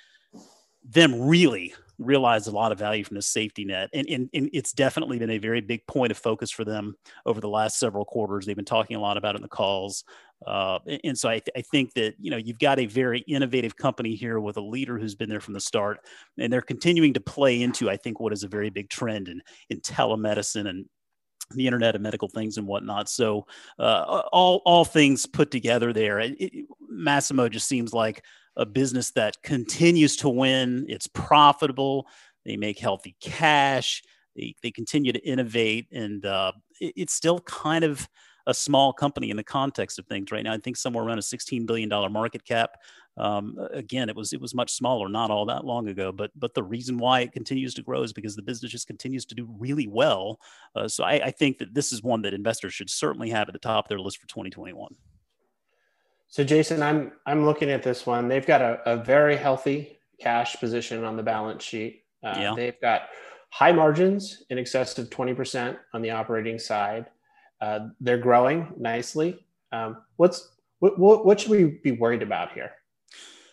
them 0.85 1.21
really 1.21 1.75
realized 1.98 2.48
a 2.48 2.50
lot 2.50 2.72
of 2.72 2.78
value 2.78 3.04
from 3.04 3.16
the 3.16 3.22
safety 3.22 3.64
net. 3.64 3.90
And, 3.92 4.09
and, 4.09 4.28
and, 4.35 4.50
it's 4.52 4.72
definitely 4.72 5.18
been 5.18 5.30
a 5.30 5.38
very 5.38 5.61
big 5.61 5.87
point 5.87 6.11
of 6.11 6.18
focus 6.18 6.50
for 6.50 6.64
them 6.64 6.96
over 7.24 7.40
the 7.40 7.48
last 7.48 7.78
several 7.78 8.04
quarters. 8.04 8.46
They've 8.46 8.57
been 8.57 8.64
talking 8.64 8.96
a 8.96 9.00
lot 9.00 9.16
about 9.16 9.35
it 9.35 9.38
in 9.38 9.42
the 9.42 9.48
calls. 9.48 10.04
Uh, 10.46 10.78
and 11.04 11.18
so 11.18 11.28
I, 11.28 11.38
th- 11.38 11.52
I, 11.57 11.62
think 11.62 11.94
that, 11.94 12.14
you 12.18 12.30
know, 12.30 12.37
you've 12.37 12.59
got 12.59 12.78
a 12.78 12.87
very 12.87 13.20
innovative 13.20 13.76
company 13.76 14.14
here 14.14 14.40
with 14.40 14.57
a 14.57 14.61
leader 14.61 14.98
who's 14.98 15.14
been 15.14 15.30
there 15.30 15.40
from 15.40 15.54
the 15.54 15.61
start. 15.61 16.00
And 16.38 16.52
they're 16.52 16.61
continuing 16.61 17.14
to 17.14 17.20
play 17.20 17.62
into, 17.62 17.88
I 17.88 17.96
think, 17.96 18.20
what 18.20 18.33
is 18.33 18.42
a 18.42 18.48
very 18.48 18.70
big 18.70 18.90
trend 18.90 19.28
in, 19.28 19.40
in 19.70 19.80
telemedicine 19.80 20.68
and 20.68 20.87
the 21.50 21.66
internet 21.66 21.94
of 21.94 22.00
medical 22.00 22.28
things 22.28 22.59
and 22.59 22.66
whatnot. 22.66 23.09
So 23.09 23.46
uh, 23.78 24.22
all, 24.33 24.62
all 24.64 24.85
things 24.85 25.26
put 25.26 25.50
together 25.50 25.92
there, 25.92 26.20
it, 26.20 26.35
it, 26.38 26.66
Masimo 26.92 27.50
just 27.50 27.68
seems 27.68 27.92
like 27.92 28.22
a 28.57 28.67
business 28.67 29.11
that 29.12 29.43
continues 29.43 30.17
to 30.17 30.29
win. 30.29 30.87
It's 30.88 31.07
profitable. 31.07 32.07
They 32.45 32.57
make 32.57 32.79
healthy 32.79 33.17
cash. 33.21 34.03
They, 34.37 34.55
they 34.62 34.71
continue 34.71 35.12
to 35.12 35.27
innovate. 35.27 35.87
And 35.93 36.25
uh, 36.25 36.53
it, 36.81 36.95
it's 36.97 37.14
still 37.14 37.40
kind 37.40 37.85
of 37.85 38.09
a 38.47 38.55
small 38.55 38.93
company 38.93 39.31
in 39.31 39.37
the 39.37 39.45
context 39.45 39.99
of 39.99 40.07
things 40.07 40.31
right 40.31 40.45
now. 40.45 40.53
I 40.53 40.59
think 40.59 40.77
somewhere 40.77 41.05
around 41.05 41.19
a 41.19 41.23
$16 41.23 41.67
billion 41.67 41.88
market 42.12 42.45
cap. 42.45 42.77
Um, 43.17 43.57
again, 43.73 44.09
it 44.09 44.17
was 44.17 44.33
it 44.33 44.40
was 44.40 44.57
much 44.57 44.73
smaller 44.73 45.09
not 45.09 45.31
all 45.31 45.47
that 45.47 45.64
long 45.64 45.88
ago, 45.88 46.11
but 46.11 46.33
but 46.35 46.53
the 46.53 46.64
reason 46.64 46.99
why 46.99 47.21
it 47.21 47.31
continues 47.31 47.73
to 47.75 47.83
grow 47.83 48.03
is 48.03 48.12
because 48.12 48.35
the 48.35 48.43
business 48.43 48.73
just 48.73 48.88
continues 48.88 49.25
to 49.27 49.37
do 49.37 49.49
really 49.57 49.87
well. 49.87 50.40
Uh, 50.75 50.88
so 50.88 51.05
I, 51.05 51.12
I 51.27 51.31
think 51.31 51.59
that 51.59 51.75
this 51.75 51.93
is 51.93 52.03
one 52.03 52.23
that 52.23 52.35
investors 52.35 52.75
should 52.75 52.90
certainly 52.90 53.31
have 53.31 53.49
at 53.49 53.53
the 53.53 53.61
top 53.61 53.85
of 53.85 53.88
their 53.88 54.01
list 54.01 54.19
for 54.19 54.27
2021. 54.27 54.97
So 56.35 56.42
Jason, 56.42 56.83
I'm 56.83 57.12
I'm 57.27 57.47
looking 57.47 57.70
at 57.70 57.85
this 57.85 58.07
one. 58.07 58.27
They've 58.27 58.44
got 58.44 58.61
a, 58.61 58.81
a 58.87 58.97
very 58.97 59.37
healthy 59.37 59.99
cash 60.20 60.57
position 60.57 61.05
on 61.05 61.16
the 61.16 61.23
balance 61.23 61.62
sheet. 61.62 62.03
Uh, 62.25 62.35
yeah. 62.37 62.55
They've 62.57 62.81
got 62.81 63.03
high 63.51 63.70
margins 63.70 64.42
in 64.51 64.59
excess 64.59 64.99
of 64.99 65.11
20% 65.11 65.77
on 65.92 66.03
the 66.03 66.11
operating 66.11 66.59
side. 66.59 67.07
Uh, 67.61 67.90
they're 68.01 68.18
growing 68.18 68.73
nicely. 68.77 69.47
Um, 69.70 69.99
what's 70.16 70.57
what, 70.81 70.99
what, 70.99 71.25
what 71.25 71.38
should 71.38 71.53
we 71.53 71.79
be 71.85 71.92
worried 71.92 72.23
about 72.23 72.51
here? 72.51 72.73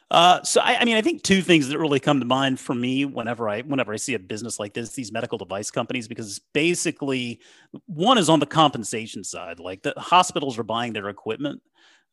Uh, 0.10 0.42
so 0.42 0.60
I, 0.60 0.78
I, 0.78 0.86
mean, 0.86 0.98
I 0.98 1.02
think 1.02 1.22
two 1.22 1.44
things 1.44 1.68
that 1.70 1.78
really 1.78 2.00
come 2.00 2.20
to 2.20 2.26
mind 2.26 2.60
for 2.60 2.74
me 2.74 3.06
whenever 3.06 3.48
I 3.48 3.62
whenever 3.62 3.94
I 3.94 3.98
see 3.98 4.16
a 4.16 4.20
business 4.20 4.60
like 4.60 4.74
this, 4.74 4.90
these 4.94 5.12
medical 5.12 5.38
device 5.38 5.70
companies, 5.70 6.08
because 6.08 6.40
basically 6.52 7.42
one 7.86 8.18
is 8.18 8.28
on 8.28 8.40
the 8.40 8.48
compensation 8.48 9.24
side, 9.24 9.60
like 9.60 9.84
the 9.84 9.94
hospitals 9.98 10.58
are 10.58 10.64
buying 10.64 10.94
their 10.94 11.10
equipment, 11.10 11.62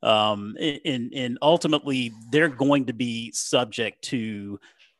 um, 0.02 0.56
and 0.60 1.12
and 1.14 1.38
ultimately 1.42 2.12
they're 2.30 2.48
going 2.48 2.86
to 2.86 2.92
be 2.92 3.32
subject 3.32 4.02
to 4.02 4.58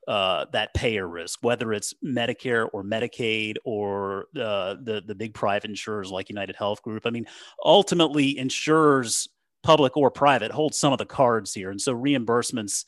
uh, 0.09 0.47
that 0.53 0.73
payer 0.73 1.07
risk, 1.07 1.41
whether 1.43 1.73
it's 1.73 1.95
Medicare 2.03 2.69
or 2.73 2.83
Medicaid 2.83 3.57
or 3.65 4.27
uh, 4.41 4.75
the 4.83 5.03
the 5.07 5.15
big 5.15 5.35
private 5.35 5.71
insurers 5.71 6.11
like 6.11 6.29
United 6.29 6.57
Health 6.57 6.83
Group. 6.83 7.07
I 7.07 7.11
mean, 7.11 7.27
ultimately, 7.65 8.39
insurers, 8.39 9.29
public 9.63 9.97
or 9.97 10.11
private, 10.11 10.51
hold 10.51 10.75
some 10.75 10.93
of 10.93 10.99
the 10.99 11.07
cards 11.07 11.53
here, 11.53 11.71
and 11.71 11.81
so 11.81 11.95
reimbursements 11.95 12.85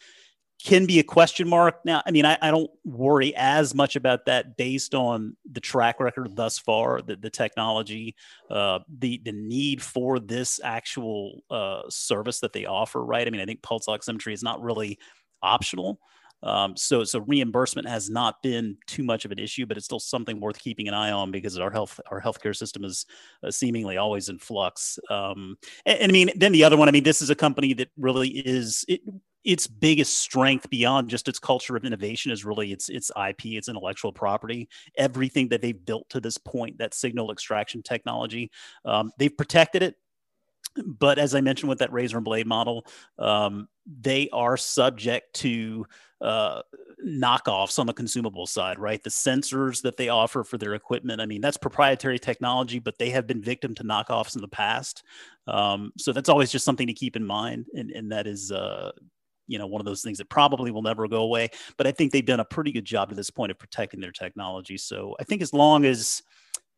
can 0.64 0.86
be 0.86 0.98
a 0.98 1.02
question 1.02 1.48
mark. 1.48 1.84
Now, 1.84 2.02
I 2.06 2.10
mean, 2.10 2.26
I, 2.26 2.36
I, 2.42 2.50
don't 2.50 2.70
worry 2.84 3.34
as 3.34 3.74
much 3.74 3.96
about 3.96 4.26
that 4.26 4.56
based 4.56 4.94
on 4.94 5.36
the 5.50 5.60
track 5.60 6.00
record 6.00 6.36
thus 6.36 6.58
far, 6.58 7.00
the, 7.00 7.16
the 7.16 7.30
technology, 7.30 8.14
uh, 8.50 8.80
the 8.98 9.20
the 9.24 9.32
need 9.32 9.82
for 9.82 10.18
this 10.18 10.60
actual 10.62 11.42
uh, 11.50 11.82
service 11.88 12.40
that 12.40 12.52
they 12.52 12.66
offer. 12.66 13.04
Right? 13.04 13.26
I 13.26 13.30
mean, 13.30 13.40
I 13.40 13.46
think 13.46 13.62
pulse 13.62 13.86
oximetry 13.86 14.32
is 14.32 14.42
not 14.42 14.62
really 14.62 14.98
optional. 15.42 15.98
Um, 16.42 16.76
so, 16.76 17.04
so 17.04 17.20
reimbursement 17.20 17.86
has 17.86 18.08
not 18.08 18.42
been 18.42 18.76
too 18.86 19.02
much 19.02 19.24
of 19.24 19.32
an 19.32 19.38
issue, 19.38 19.66
but 19.66 19.76
it's 19.76 19.84
still 19.84 20.00
something 20.00 20.40
worth 20.40 20.58
keeping 20.58 20.88
an 20.88 20.94
eye 20.94 21.10
on 21.10 21.30
because 21.30 21.58
our 21.58 21.70
health, 21.70 22.00
our 22.10 22.20
healthcare 22.20 22.56
system 22.56 22.84
is 22.84 23.04
uh, 23.44 23.50
seemingly 23.50 23.98
always 23.98 24.30
in 24.30 24.38
flux. 24.38 24.98
Um, 25.10 25.58
and, 25.84 25.98
and, 25.98 26.10
I 26.10 26.12
mean, 26.12 26.30
then 26.34 26.52
the 26.52 26.64
other 26.64 26.78
one, 26.78 26.88
I 26.88 26.92
mean, 26.92 27.04
this 27.04 27.20
is 27.20 27.28
a 27.28 27.34
company 27.34 27.74
that 27.74 27.90
really 27.98 28.28
is 28.28 28.84
it, 28.88 29.02
its 29.44 29.66
biggest 29.66 30.18
strength 30.18 30.68
beyond 30.68 31.08
just 31.08 31.28
its 31.28 31.38
culture 31.38 31.76
of 31.76 31.84
innovation 31.84 32.30
is 32.30 32.44
really 32.44 32.72
its 32.72 32.88
its 32.88 33.10
IP, 33.16 33.46
its 33.46 33.68
intellectual 33.68 34.12
property. 34.12 34.68
Everything 34.96 35.48
that 35.48 35.62
they've 35.62 35.84
built 35.84 36.08
to 36.10 36.20
this 36.20 36.38
point, 36.38 36.78
that 36.78 36.94
signal 36.94 37.32
extraction 37.32 37.82
technology, 37.82 38.50
um, 38.84 39.12
they've 39.18 39.36
protected 39.36 39.82
it. 39.82 39.96
But 40.84 41.18
as 41.18 41.34
I 41.34 41.40
mentioned 41.40 41.68
with 41.68 41.80
that 41.80 41.92
razor 41.92 42.18
and 42.18 42.24
blade 42.24 42.46
model, 42.46 42.86
um, 43.18 43.68
they 44.00 44.28
are 44.32 44.56
subject 44.56 45.34
to 45.36 45.84
uh, 46.20 46.62
knockoffs 47.04 47.78
on 47.78 47.86
the 47.86 47.92
consumable 47.92 48.46
side, 48.46 48.78
right? 48.78 49.02
The 49.02 49.10
sensors 49.10 49.82
that 49.82 49.96
they 49.96 50.10
offer 50.10 50.44
for 50.44 50.58
their 50.58 50.74
equipment, 50.74 51.20
I 51.20 51.26
mean, 51.26 51.40
that's 51.40 51.56
proprietary 51.56 52.18
technology, 52.18 52.78
but 52.78 52.98
they 52.98 53.10
have 53.10 53.26
been 53.26 53.42
victim 53.42 53.74
to 53.76 53.84
knockoffs 53.84 54.36
in 54.36 54.42
the 54.42 54.48
past. 54.48 55.02
Um, 55.46 55.92
so 55.96 56.12
that's 56.12 56.28
always 56.28 56.52
just 56.52 56.64
something 56.64 56.86
to 56.86 56.92
keep 56.92 57.16
in 57.16 57.24
mind. 57.24 57.66
And, 57.74 57.90
and 57.90 58.12
that 58.12 58.26
is, 58.26 58.52
uh, 58.52 58.92
you 59.50 59.58
know 59.58 59.66
one 59.66 59.80
of 59.80 59.84
those 59.84 60.00
things 60.00 60.16
that 60.18 60.28
probably 60.28 60.70
will 60.70 60.82
never 60.82 61.08
go 61.08 61.22
away 61.22 61.50
but 61.76 61.86
i 61.86 61.90
think 61.90 62.12
they've 62.12 62.24
done 62.24 62.40
a 62.40 62.44
pretty 62.44 62.70
good 62.70 62.84
job 62.84 63.08
to 63.08 63.14
this 63.14 63.30
point 63.30 63.50
of 63.50 63.58
protecting 63.58 64.00
their 64.00 64.12
technology. 64.12 64.78
So 64.78 65.16
i 65.20 65.24
think 65.24 65.42
as 65.42 65.52
long 65.52 65.84
as 65.84 66.22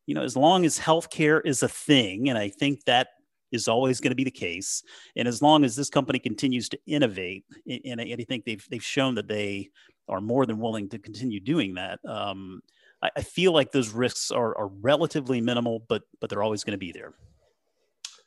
you 0.07 0.15
know 0.15 0.23
as 0.23 0.35
long 0.35 0.65
as 0.65 0.79
healthcare 0.79 1.39
is 1.45 1.63
a 1.63 1.69
thing 1.69 2.29
and 2.29 2.37
i 2.37 2.49
think 2.49 2.83
that 2.85 3.09
is 3.51 3.67
always 3.67 4.01
going 4.01 4.09
to 4.11 4.15
be 4.15 4.23
the 4.23 4.31
case 4.31 4.83
and 5.15 5.27
as 5.27 5.41
long 5.41 5.63
as 5.63 5.75
this 5.75 5.89
company 5.89 6.17
continues 6.17 6.67
to 6.69 6.79
innovate 6.87 7.45
and, 7.85 8.01
i 8.01 8.15
think 8.27 8.43
they've, 8.43 8.65
they've 8.69 8.83
shown 8.83 9.15
that 9.15 9.27
they 9.27 9.69
are 10.09 10.19
more 10.19 10.45
than 10.45 10.59
willing 10.59 10.89
to 10.89 10.97
continue 10.97 11.39
doing 11.39 11.75
that 11.75 11.99
um, 12.05 12.61
I, 13.01 13.11
I 13.17 13.21
feel 13.21 13.53
like 13.53 13.71
those 13.71 13.89
risks 13.89 14.31
are, 14.31 14.57
are 14.57 14.67
relatively 14.67 15.39
minimal 15.39 15.85
but 15.87 16.01
but 16.19 16.29
they're 16.29 16.43
always 16.43 16.63
going 16.63 16.73
to 16.73 16.77
be 16.77 16.91
there. 16.91 17.13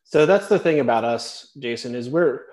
So 0.04 0.24
that's 0.24 0.46
the 0.46 0.58
thing 0.58 0.80
about 0.80 1.04
us 1.04 1.50
jason 1.58 1.94
is 1.94 2.08
we're 2.08 2.46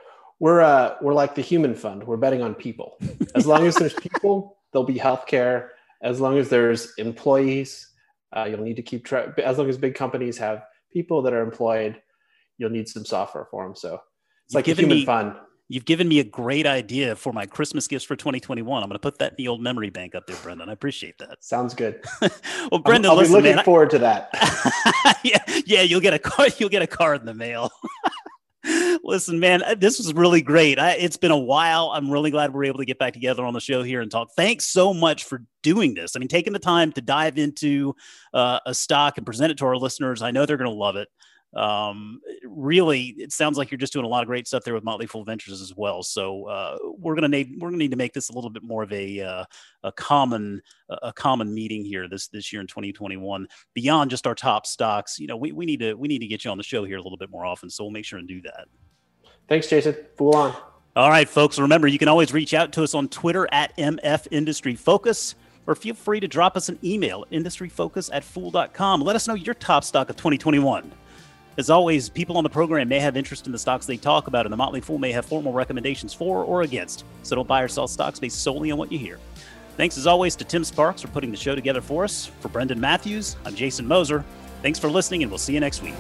we're 0.44 0.60
uh, 0.60 0.96
we're 1.00 1.14
like 1.14 1.36
the 1.36 1.42
human 1.42 1.74
fund. 1.74 2.04
We're 2.04 2.18
betting 2.18 2.42
on 2.42 2.54
people. 2.54 2.98
As 3.34 3.48
long 3.48 3.66
as 3.66 3.76
there's 3.76 3.94
people, 3.94 4.58
there'll 4.74 4.86
be 4.86 4.96
healthcare. 4.96 5.70
As 6.02 6.20
long 6.20 6.38
as 6.38 6.50
there's 6.50 6.92
employees, 6.98 7.88
uh, 8.36 8.44
you'll 8.50 8.60
need 8.60 8.76
to 8.76 8.82
keep 8.82 9.06
track. 9.06 9.40
As 9.40 9.58
long 9.58 9.70
as 9.70 9.78
big 9.78 9.96
companies 9.96 10.38
have 10.40 10.66
people 10.92 11.22
that 11.22 11.32
are 11.32 11.42
employed, 11.42 12.02
you'll 12.58 12.72
need 12.72 12.90
some 12.90 13.06
software 13.06 13.46
for 13.50 13.64
them. 13.64 13.74
So 13.74 14.02
it's 14.44 14.54
You've 14.54 14.56
like 14.56 14.68
a 14.68 14.82
human 14.82 14.98
me, 14.98 15.06
fund. 15.06 15.36
You've 15.70 15.86
given 15.86 16.10
me 16.10 16.20
a 16.20 16.26
great 16.26 16.68
idea 16.68 17.16
for 17.16 17.32
my 17.32 17.46
Christmas 17.46 17.88
gifts 17.88 18.04
for 18.04 18.18
2021. 18.18 18.84
I'm 18.84 18.90
going 18.90 18.96
to 18.96 19.00
put 19.00 19.20
that 19.20 19.32
in 19.32 19.36
the 19.38 19.48
old 19.48 19.62
memory 19.62 19.92
bank 19.92 20.14
up 20.14 20.28
there, 20.28 20.36
Brendan. 20.44 20.68
I 20.68 20.74
appreciate 20.74 21.18
that. 21.20 21.42
Sounds 21.42 21.74
good. 21.74 22.04
well, 22.70 22.82
Brendan, 22.82 23.12
I'll, 23.12 23.12
I'll 23.12 23.18
listen, 23.20 23.36
be 23.36 23.42
looking 23.44 23.56
man, 23.56 23.64
forward 23.64 23.92
to 23.92 24.00
that. 24.00 24.30
yeah, 25.24 25.62
yeah, 25.66 25.82
you'll 25.84 26.02
get 26.02 26.14
a 26.14 26.20
card. 26.20 26.56
You'll 26.58 26.68
get 26.68 26.82
a 26.82 26.88
card 26.88 27.22
in 27.22 27.26
the 27.26 27.34
mail. 27.34 27.72
Listen, 29.04 29.39
man, 29.39 29.62
uh, 29.63 29.76
this 29.76 29.97
was 29.97 30.13
really 30.13 30.41
great. 30.41 30.80
I, 30.80 30.91
it's 30.91 31.17
been 31.17 31.32
a 31.32 31.38
while. 31.38 31.91
I'm 31.93 32.10
really 32.10 32.32
glad 32.32 32.54
we're 32.54 32.63
able 32.65 32.80
to 32.80 32.86
get 32.86 32.99
back 32.99 33.13
together 33.13 33.45
on 33.45 33.54
the 33.54 33.60
show 33.60 33.84
here 33.84 34.02
and 34.02 34.10
talk. 34.10 34.30
Thanks 34.36 34.65
so 34.65 34.93
much 34.93 35.26
for 35.26 35.43
doing 35.62 35.93
this. 35.93 36.15
I 36.15 36.19
mean, 36.19 36.30
taking 36.30 36.54
the 36.54 36.60
time 36.60 36.91
to 36.93 37.02
dive 37.02 37.38
into 37.38 37.95
uh, 38.34 38.60
a 38.65 38.73
stock 38.73 39.17
and 39.17 39.26
present 39.26 39.52
it 39.52 39.58
to 39.58 39.65
our 39.65 39.76
listeners. 39.76 40.21
I 40.21 40.32
know 40.32 40.45
they're 40.45 40.58
going 40.58 40.69
to 40.69 40.76
love 40.76 40.95
it 40.95 41.10
um, 41.56 42.20
really, 42.44 43.16
it 43.18 43.32
sounds 43.32 43.58
like 43.58 43.70
you're 43.70 43.78
just 43.78 43.94
doing 43.94 44.06
a 44.06 44.08
lot 44.08 44.22
of 44.22 44.28
great 44.28 44.48
stuff 44.48 44.63
there 44.63 44.74
with 44.74 44.84
Motley 44.84 45.06
Fool 45.06 45.24
Ventures 45.24 45.62
as 45.62 45.76
well. 45.76 46.02
So 46.02 46.48
uh, 46.48 46.78
we're 46.98 47.16
gonna 47.16 47.28
need 47.28 47.56
we're 47.60 47.70
gonna 47.70 47.78
need 47.78 47.92
to 47.92 47.98
make 47.98 48.13
this 48.13 48.30
a 48.30 48.34
little 48.34 48.50
bit 48.50 48.63
more 48.63 48.84
of 48.84 48.92
a 48.92 49.20
uh, 49.20 49.46
a 49.84 49.92
common 49.92 50.62
a 50.89 51.13
common 51.13 51.54
meeting 51.54 51.86
here 51.86 52.08
this 52.08 52.28
this 52.28 52.52
year 52.52 52.62
in 52.62 52.68
2021 52.68 53.48
beyond 53.74 54.10
just 54.10 54.26
our 54.26 54.36
top 54.36 54.66
stocks. 54.66 55.20
You 55.20 55.28
know, 55.28 55.38
we, 55.38 55.52
we 55.52 55.66
need 55.66 55.80
to 55.82 55.94
we 55.94 56.08
need 56.08 56.20
to 56.20 56.28
get 56.28 56.44
you 56.44 56.52
on 56.52 56.58
the 56.58 56.63
show 56.63 56.86
here 56.86 56.98
a 56.98 57.02
little 57.02 57.18
bit 57.18 57.30
more 57.30 57.46
often. 57.46 57.70
So 57.70 57.84
we'll 57.84 57.92
make 57.92 58.06
sure 58.06 58.20
and 58.20 58.28
do 58.28 58.42
that. 58.42 58.66
Thanks, 59.48 59.68
Jason. 59.68 59.96
Fool 60.18 60.36
on. 60.36 60.56
All 60.96 61.10
right, 61.10 61.28
folks. 61.28 61.60
Remember, 61.60 61.88
you 61.88 62.00
can 62.00 62.08
always 62.08 62.34
reach 62.34 62.54
out 62.54 62.72
to 62.74 62.84
us 62.84 62.94
on 62.94 63.08
Twitter 63.10 63.48
at 63.52 63.76
MF 63.78 64.28
Industry 64.32 64.76
Focus. 64.76 65.36
or 65.66 65.76
feel 65.76 65.96
free 65.96 66.20
to 66.20 66.28
drop 66.28 66.58
us 66.58 66.70
an 66.70 66.78
email 66.84 67.24
at 67.24 67.32
industryfocus 67.32 68.10
at 68.13 68.24
fool.com. 68.24 69.02
Let 69.02 69.16
us 69.16 69.28
know 69.28 69.34
your 69.34 69.56
top 69.56 69.84
stock 69.84 70.10
of 70.10 70.18
2021. 70.18 70.92
As 71.56 71.70
always, 71.70 72.10
people 72.10 72.38
on 72.38 72.44
the 72.44 72.50
program 72.50 72.88
may 72.88 73.00
have 73.00 73.16
interest 73.16 73.46
in 73.46 73.52
the 73.52 73.60
stocks 73.60 73.86
they 73.86 73.98
talk 73.98 74.26
about, 74.26 74.48
and 74.48 74.52
the 74.52 74.58
Motley 74.58 74.82
Fool 74.82 74.98
may 74.98 75.12
have 75.12 75.26
formal 75.26 75.54
recommendations 75.54 76.12
for 76.13 76.44
or 76.44 76.63
against. 76.63 77.06
So 77.22 77.36
don't 77.36 77.48
buy 77.48 77.62
or 77.62 77.68
sell 77.68 77.88
stocks 77.88 78.20
based 78.20 78.42
solely 78.42 78.72
on 78.72 78.80
what 78.80 78.92
you 78.92 78.98
hear. 78.98 79.20
Thanks 79.78 79.98
as 79.98 80.08
always 80.08 80.36
to 80.38 80.44
Tim 80.44 80.63
Sparks 80.63 81.02
for 81.02 81.10
putting 81.10 81.30
the 81.30 81.38
show 81.38 81.54
together 81.54 81.82
for 81.82 82.04
us. 82.04 82.26
For 82.39 82.50
Brendan 82.50 82.80
Matthews, 82.80 83.36
I'm 83.46 83.54
Jason 83.54 83.88
Moser. 83.88 84.26
Thanks 84.63 84.80
for 84.80 84.89
listening, 84.89 85.22
and 85.22 85.32
we'll 85.32 85.38
see 85.38 85.54
you 85.54 85.60
next 85.60 85.84
week. 85.84 85.96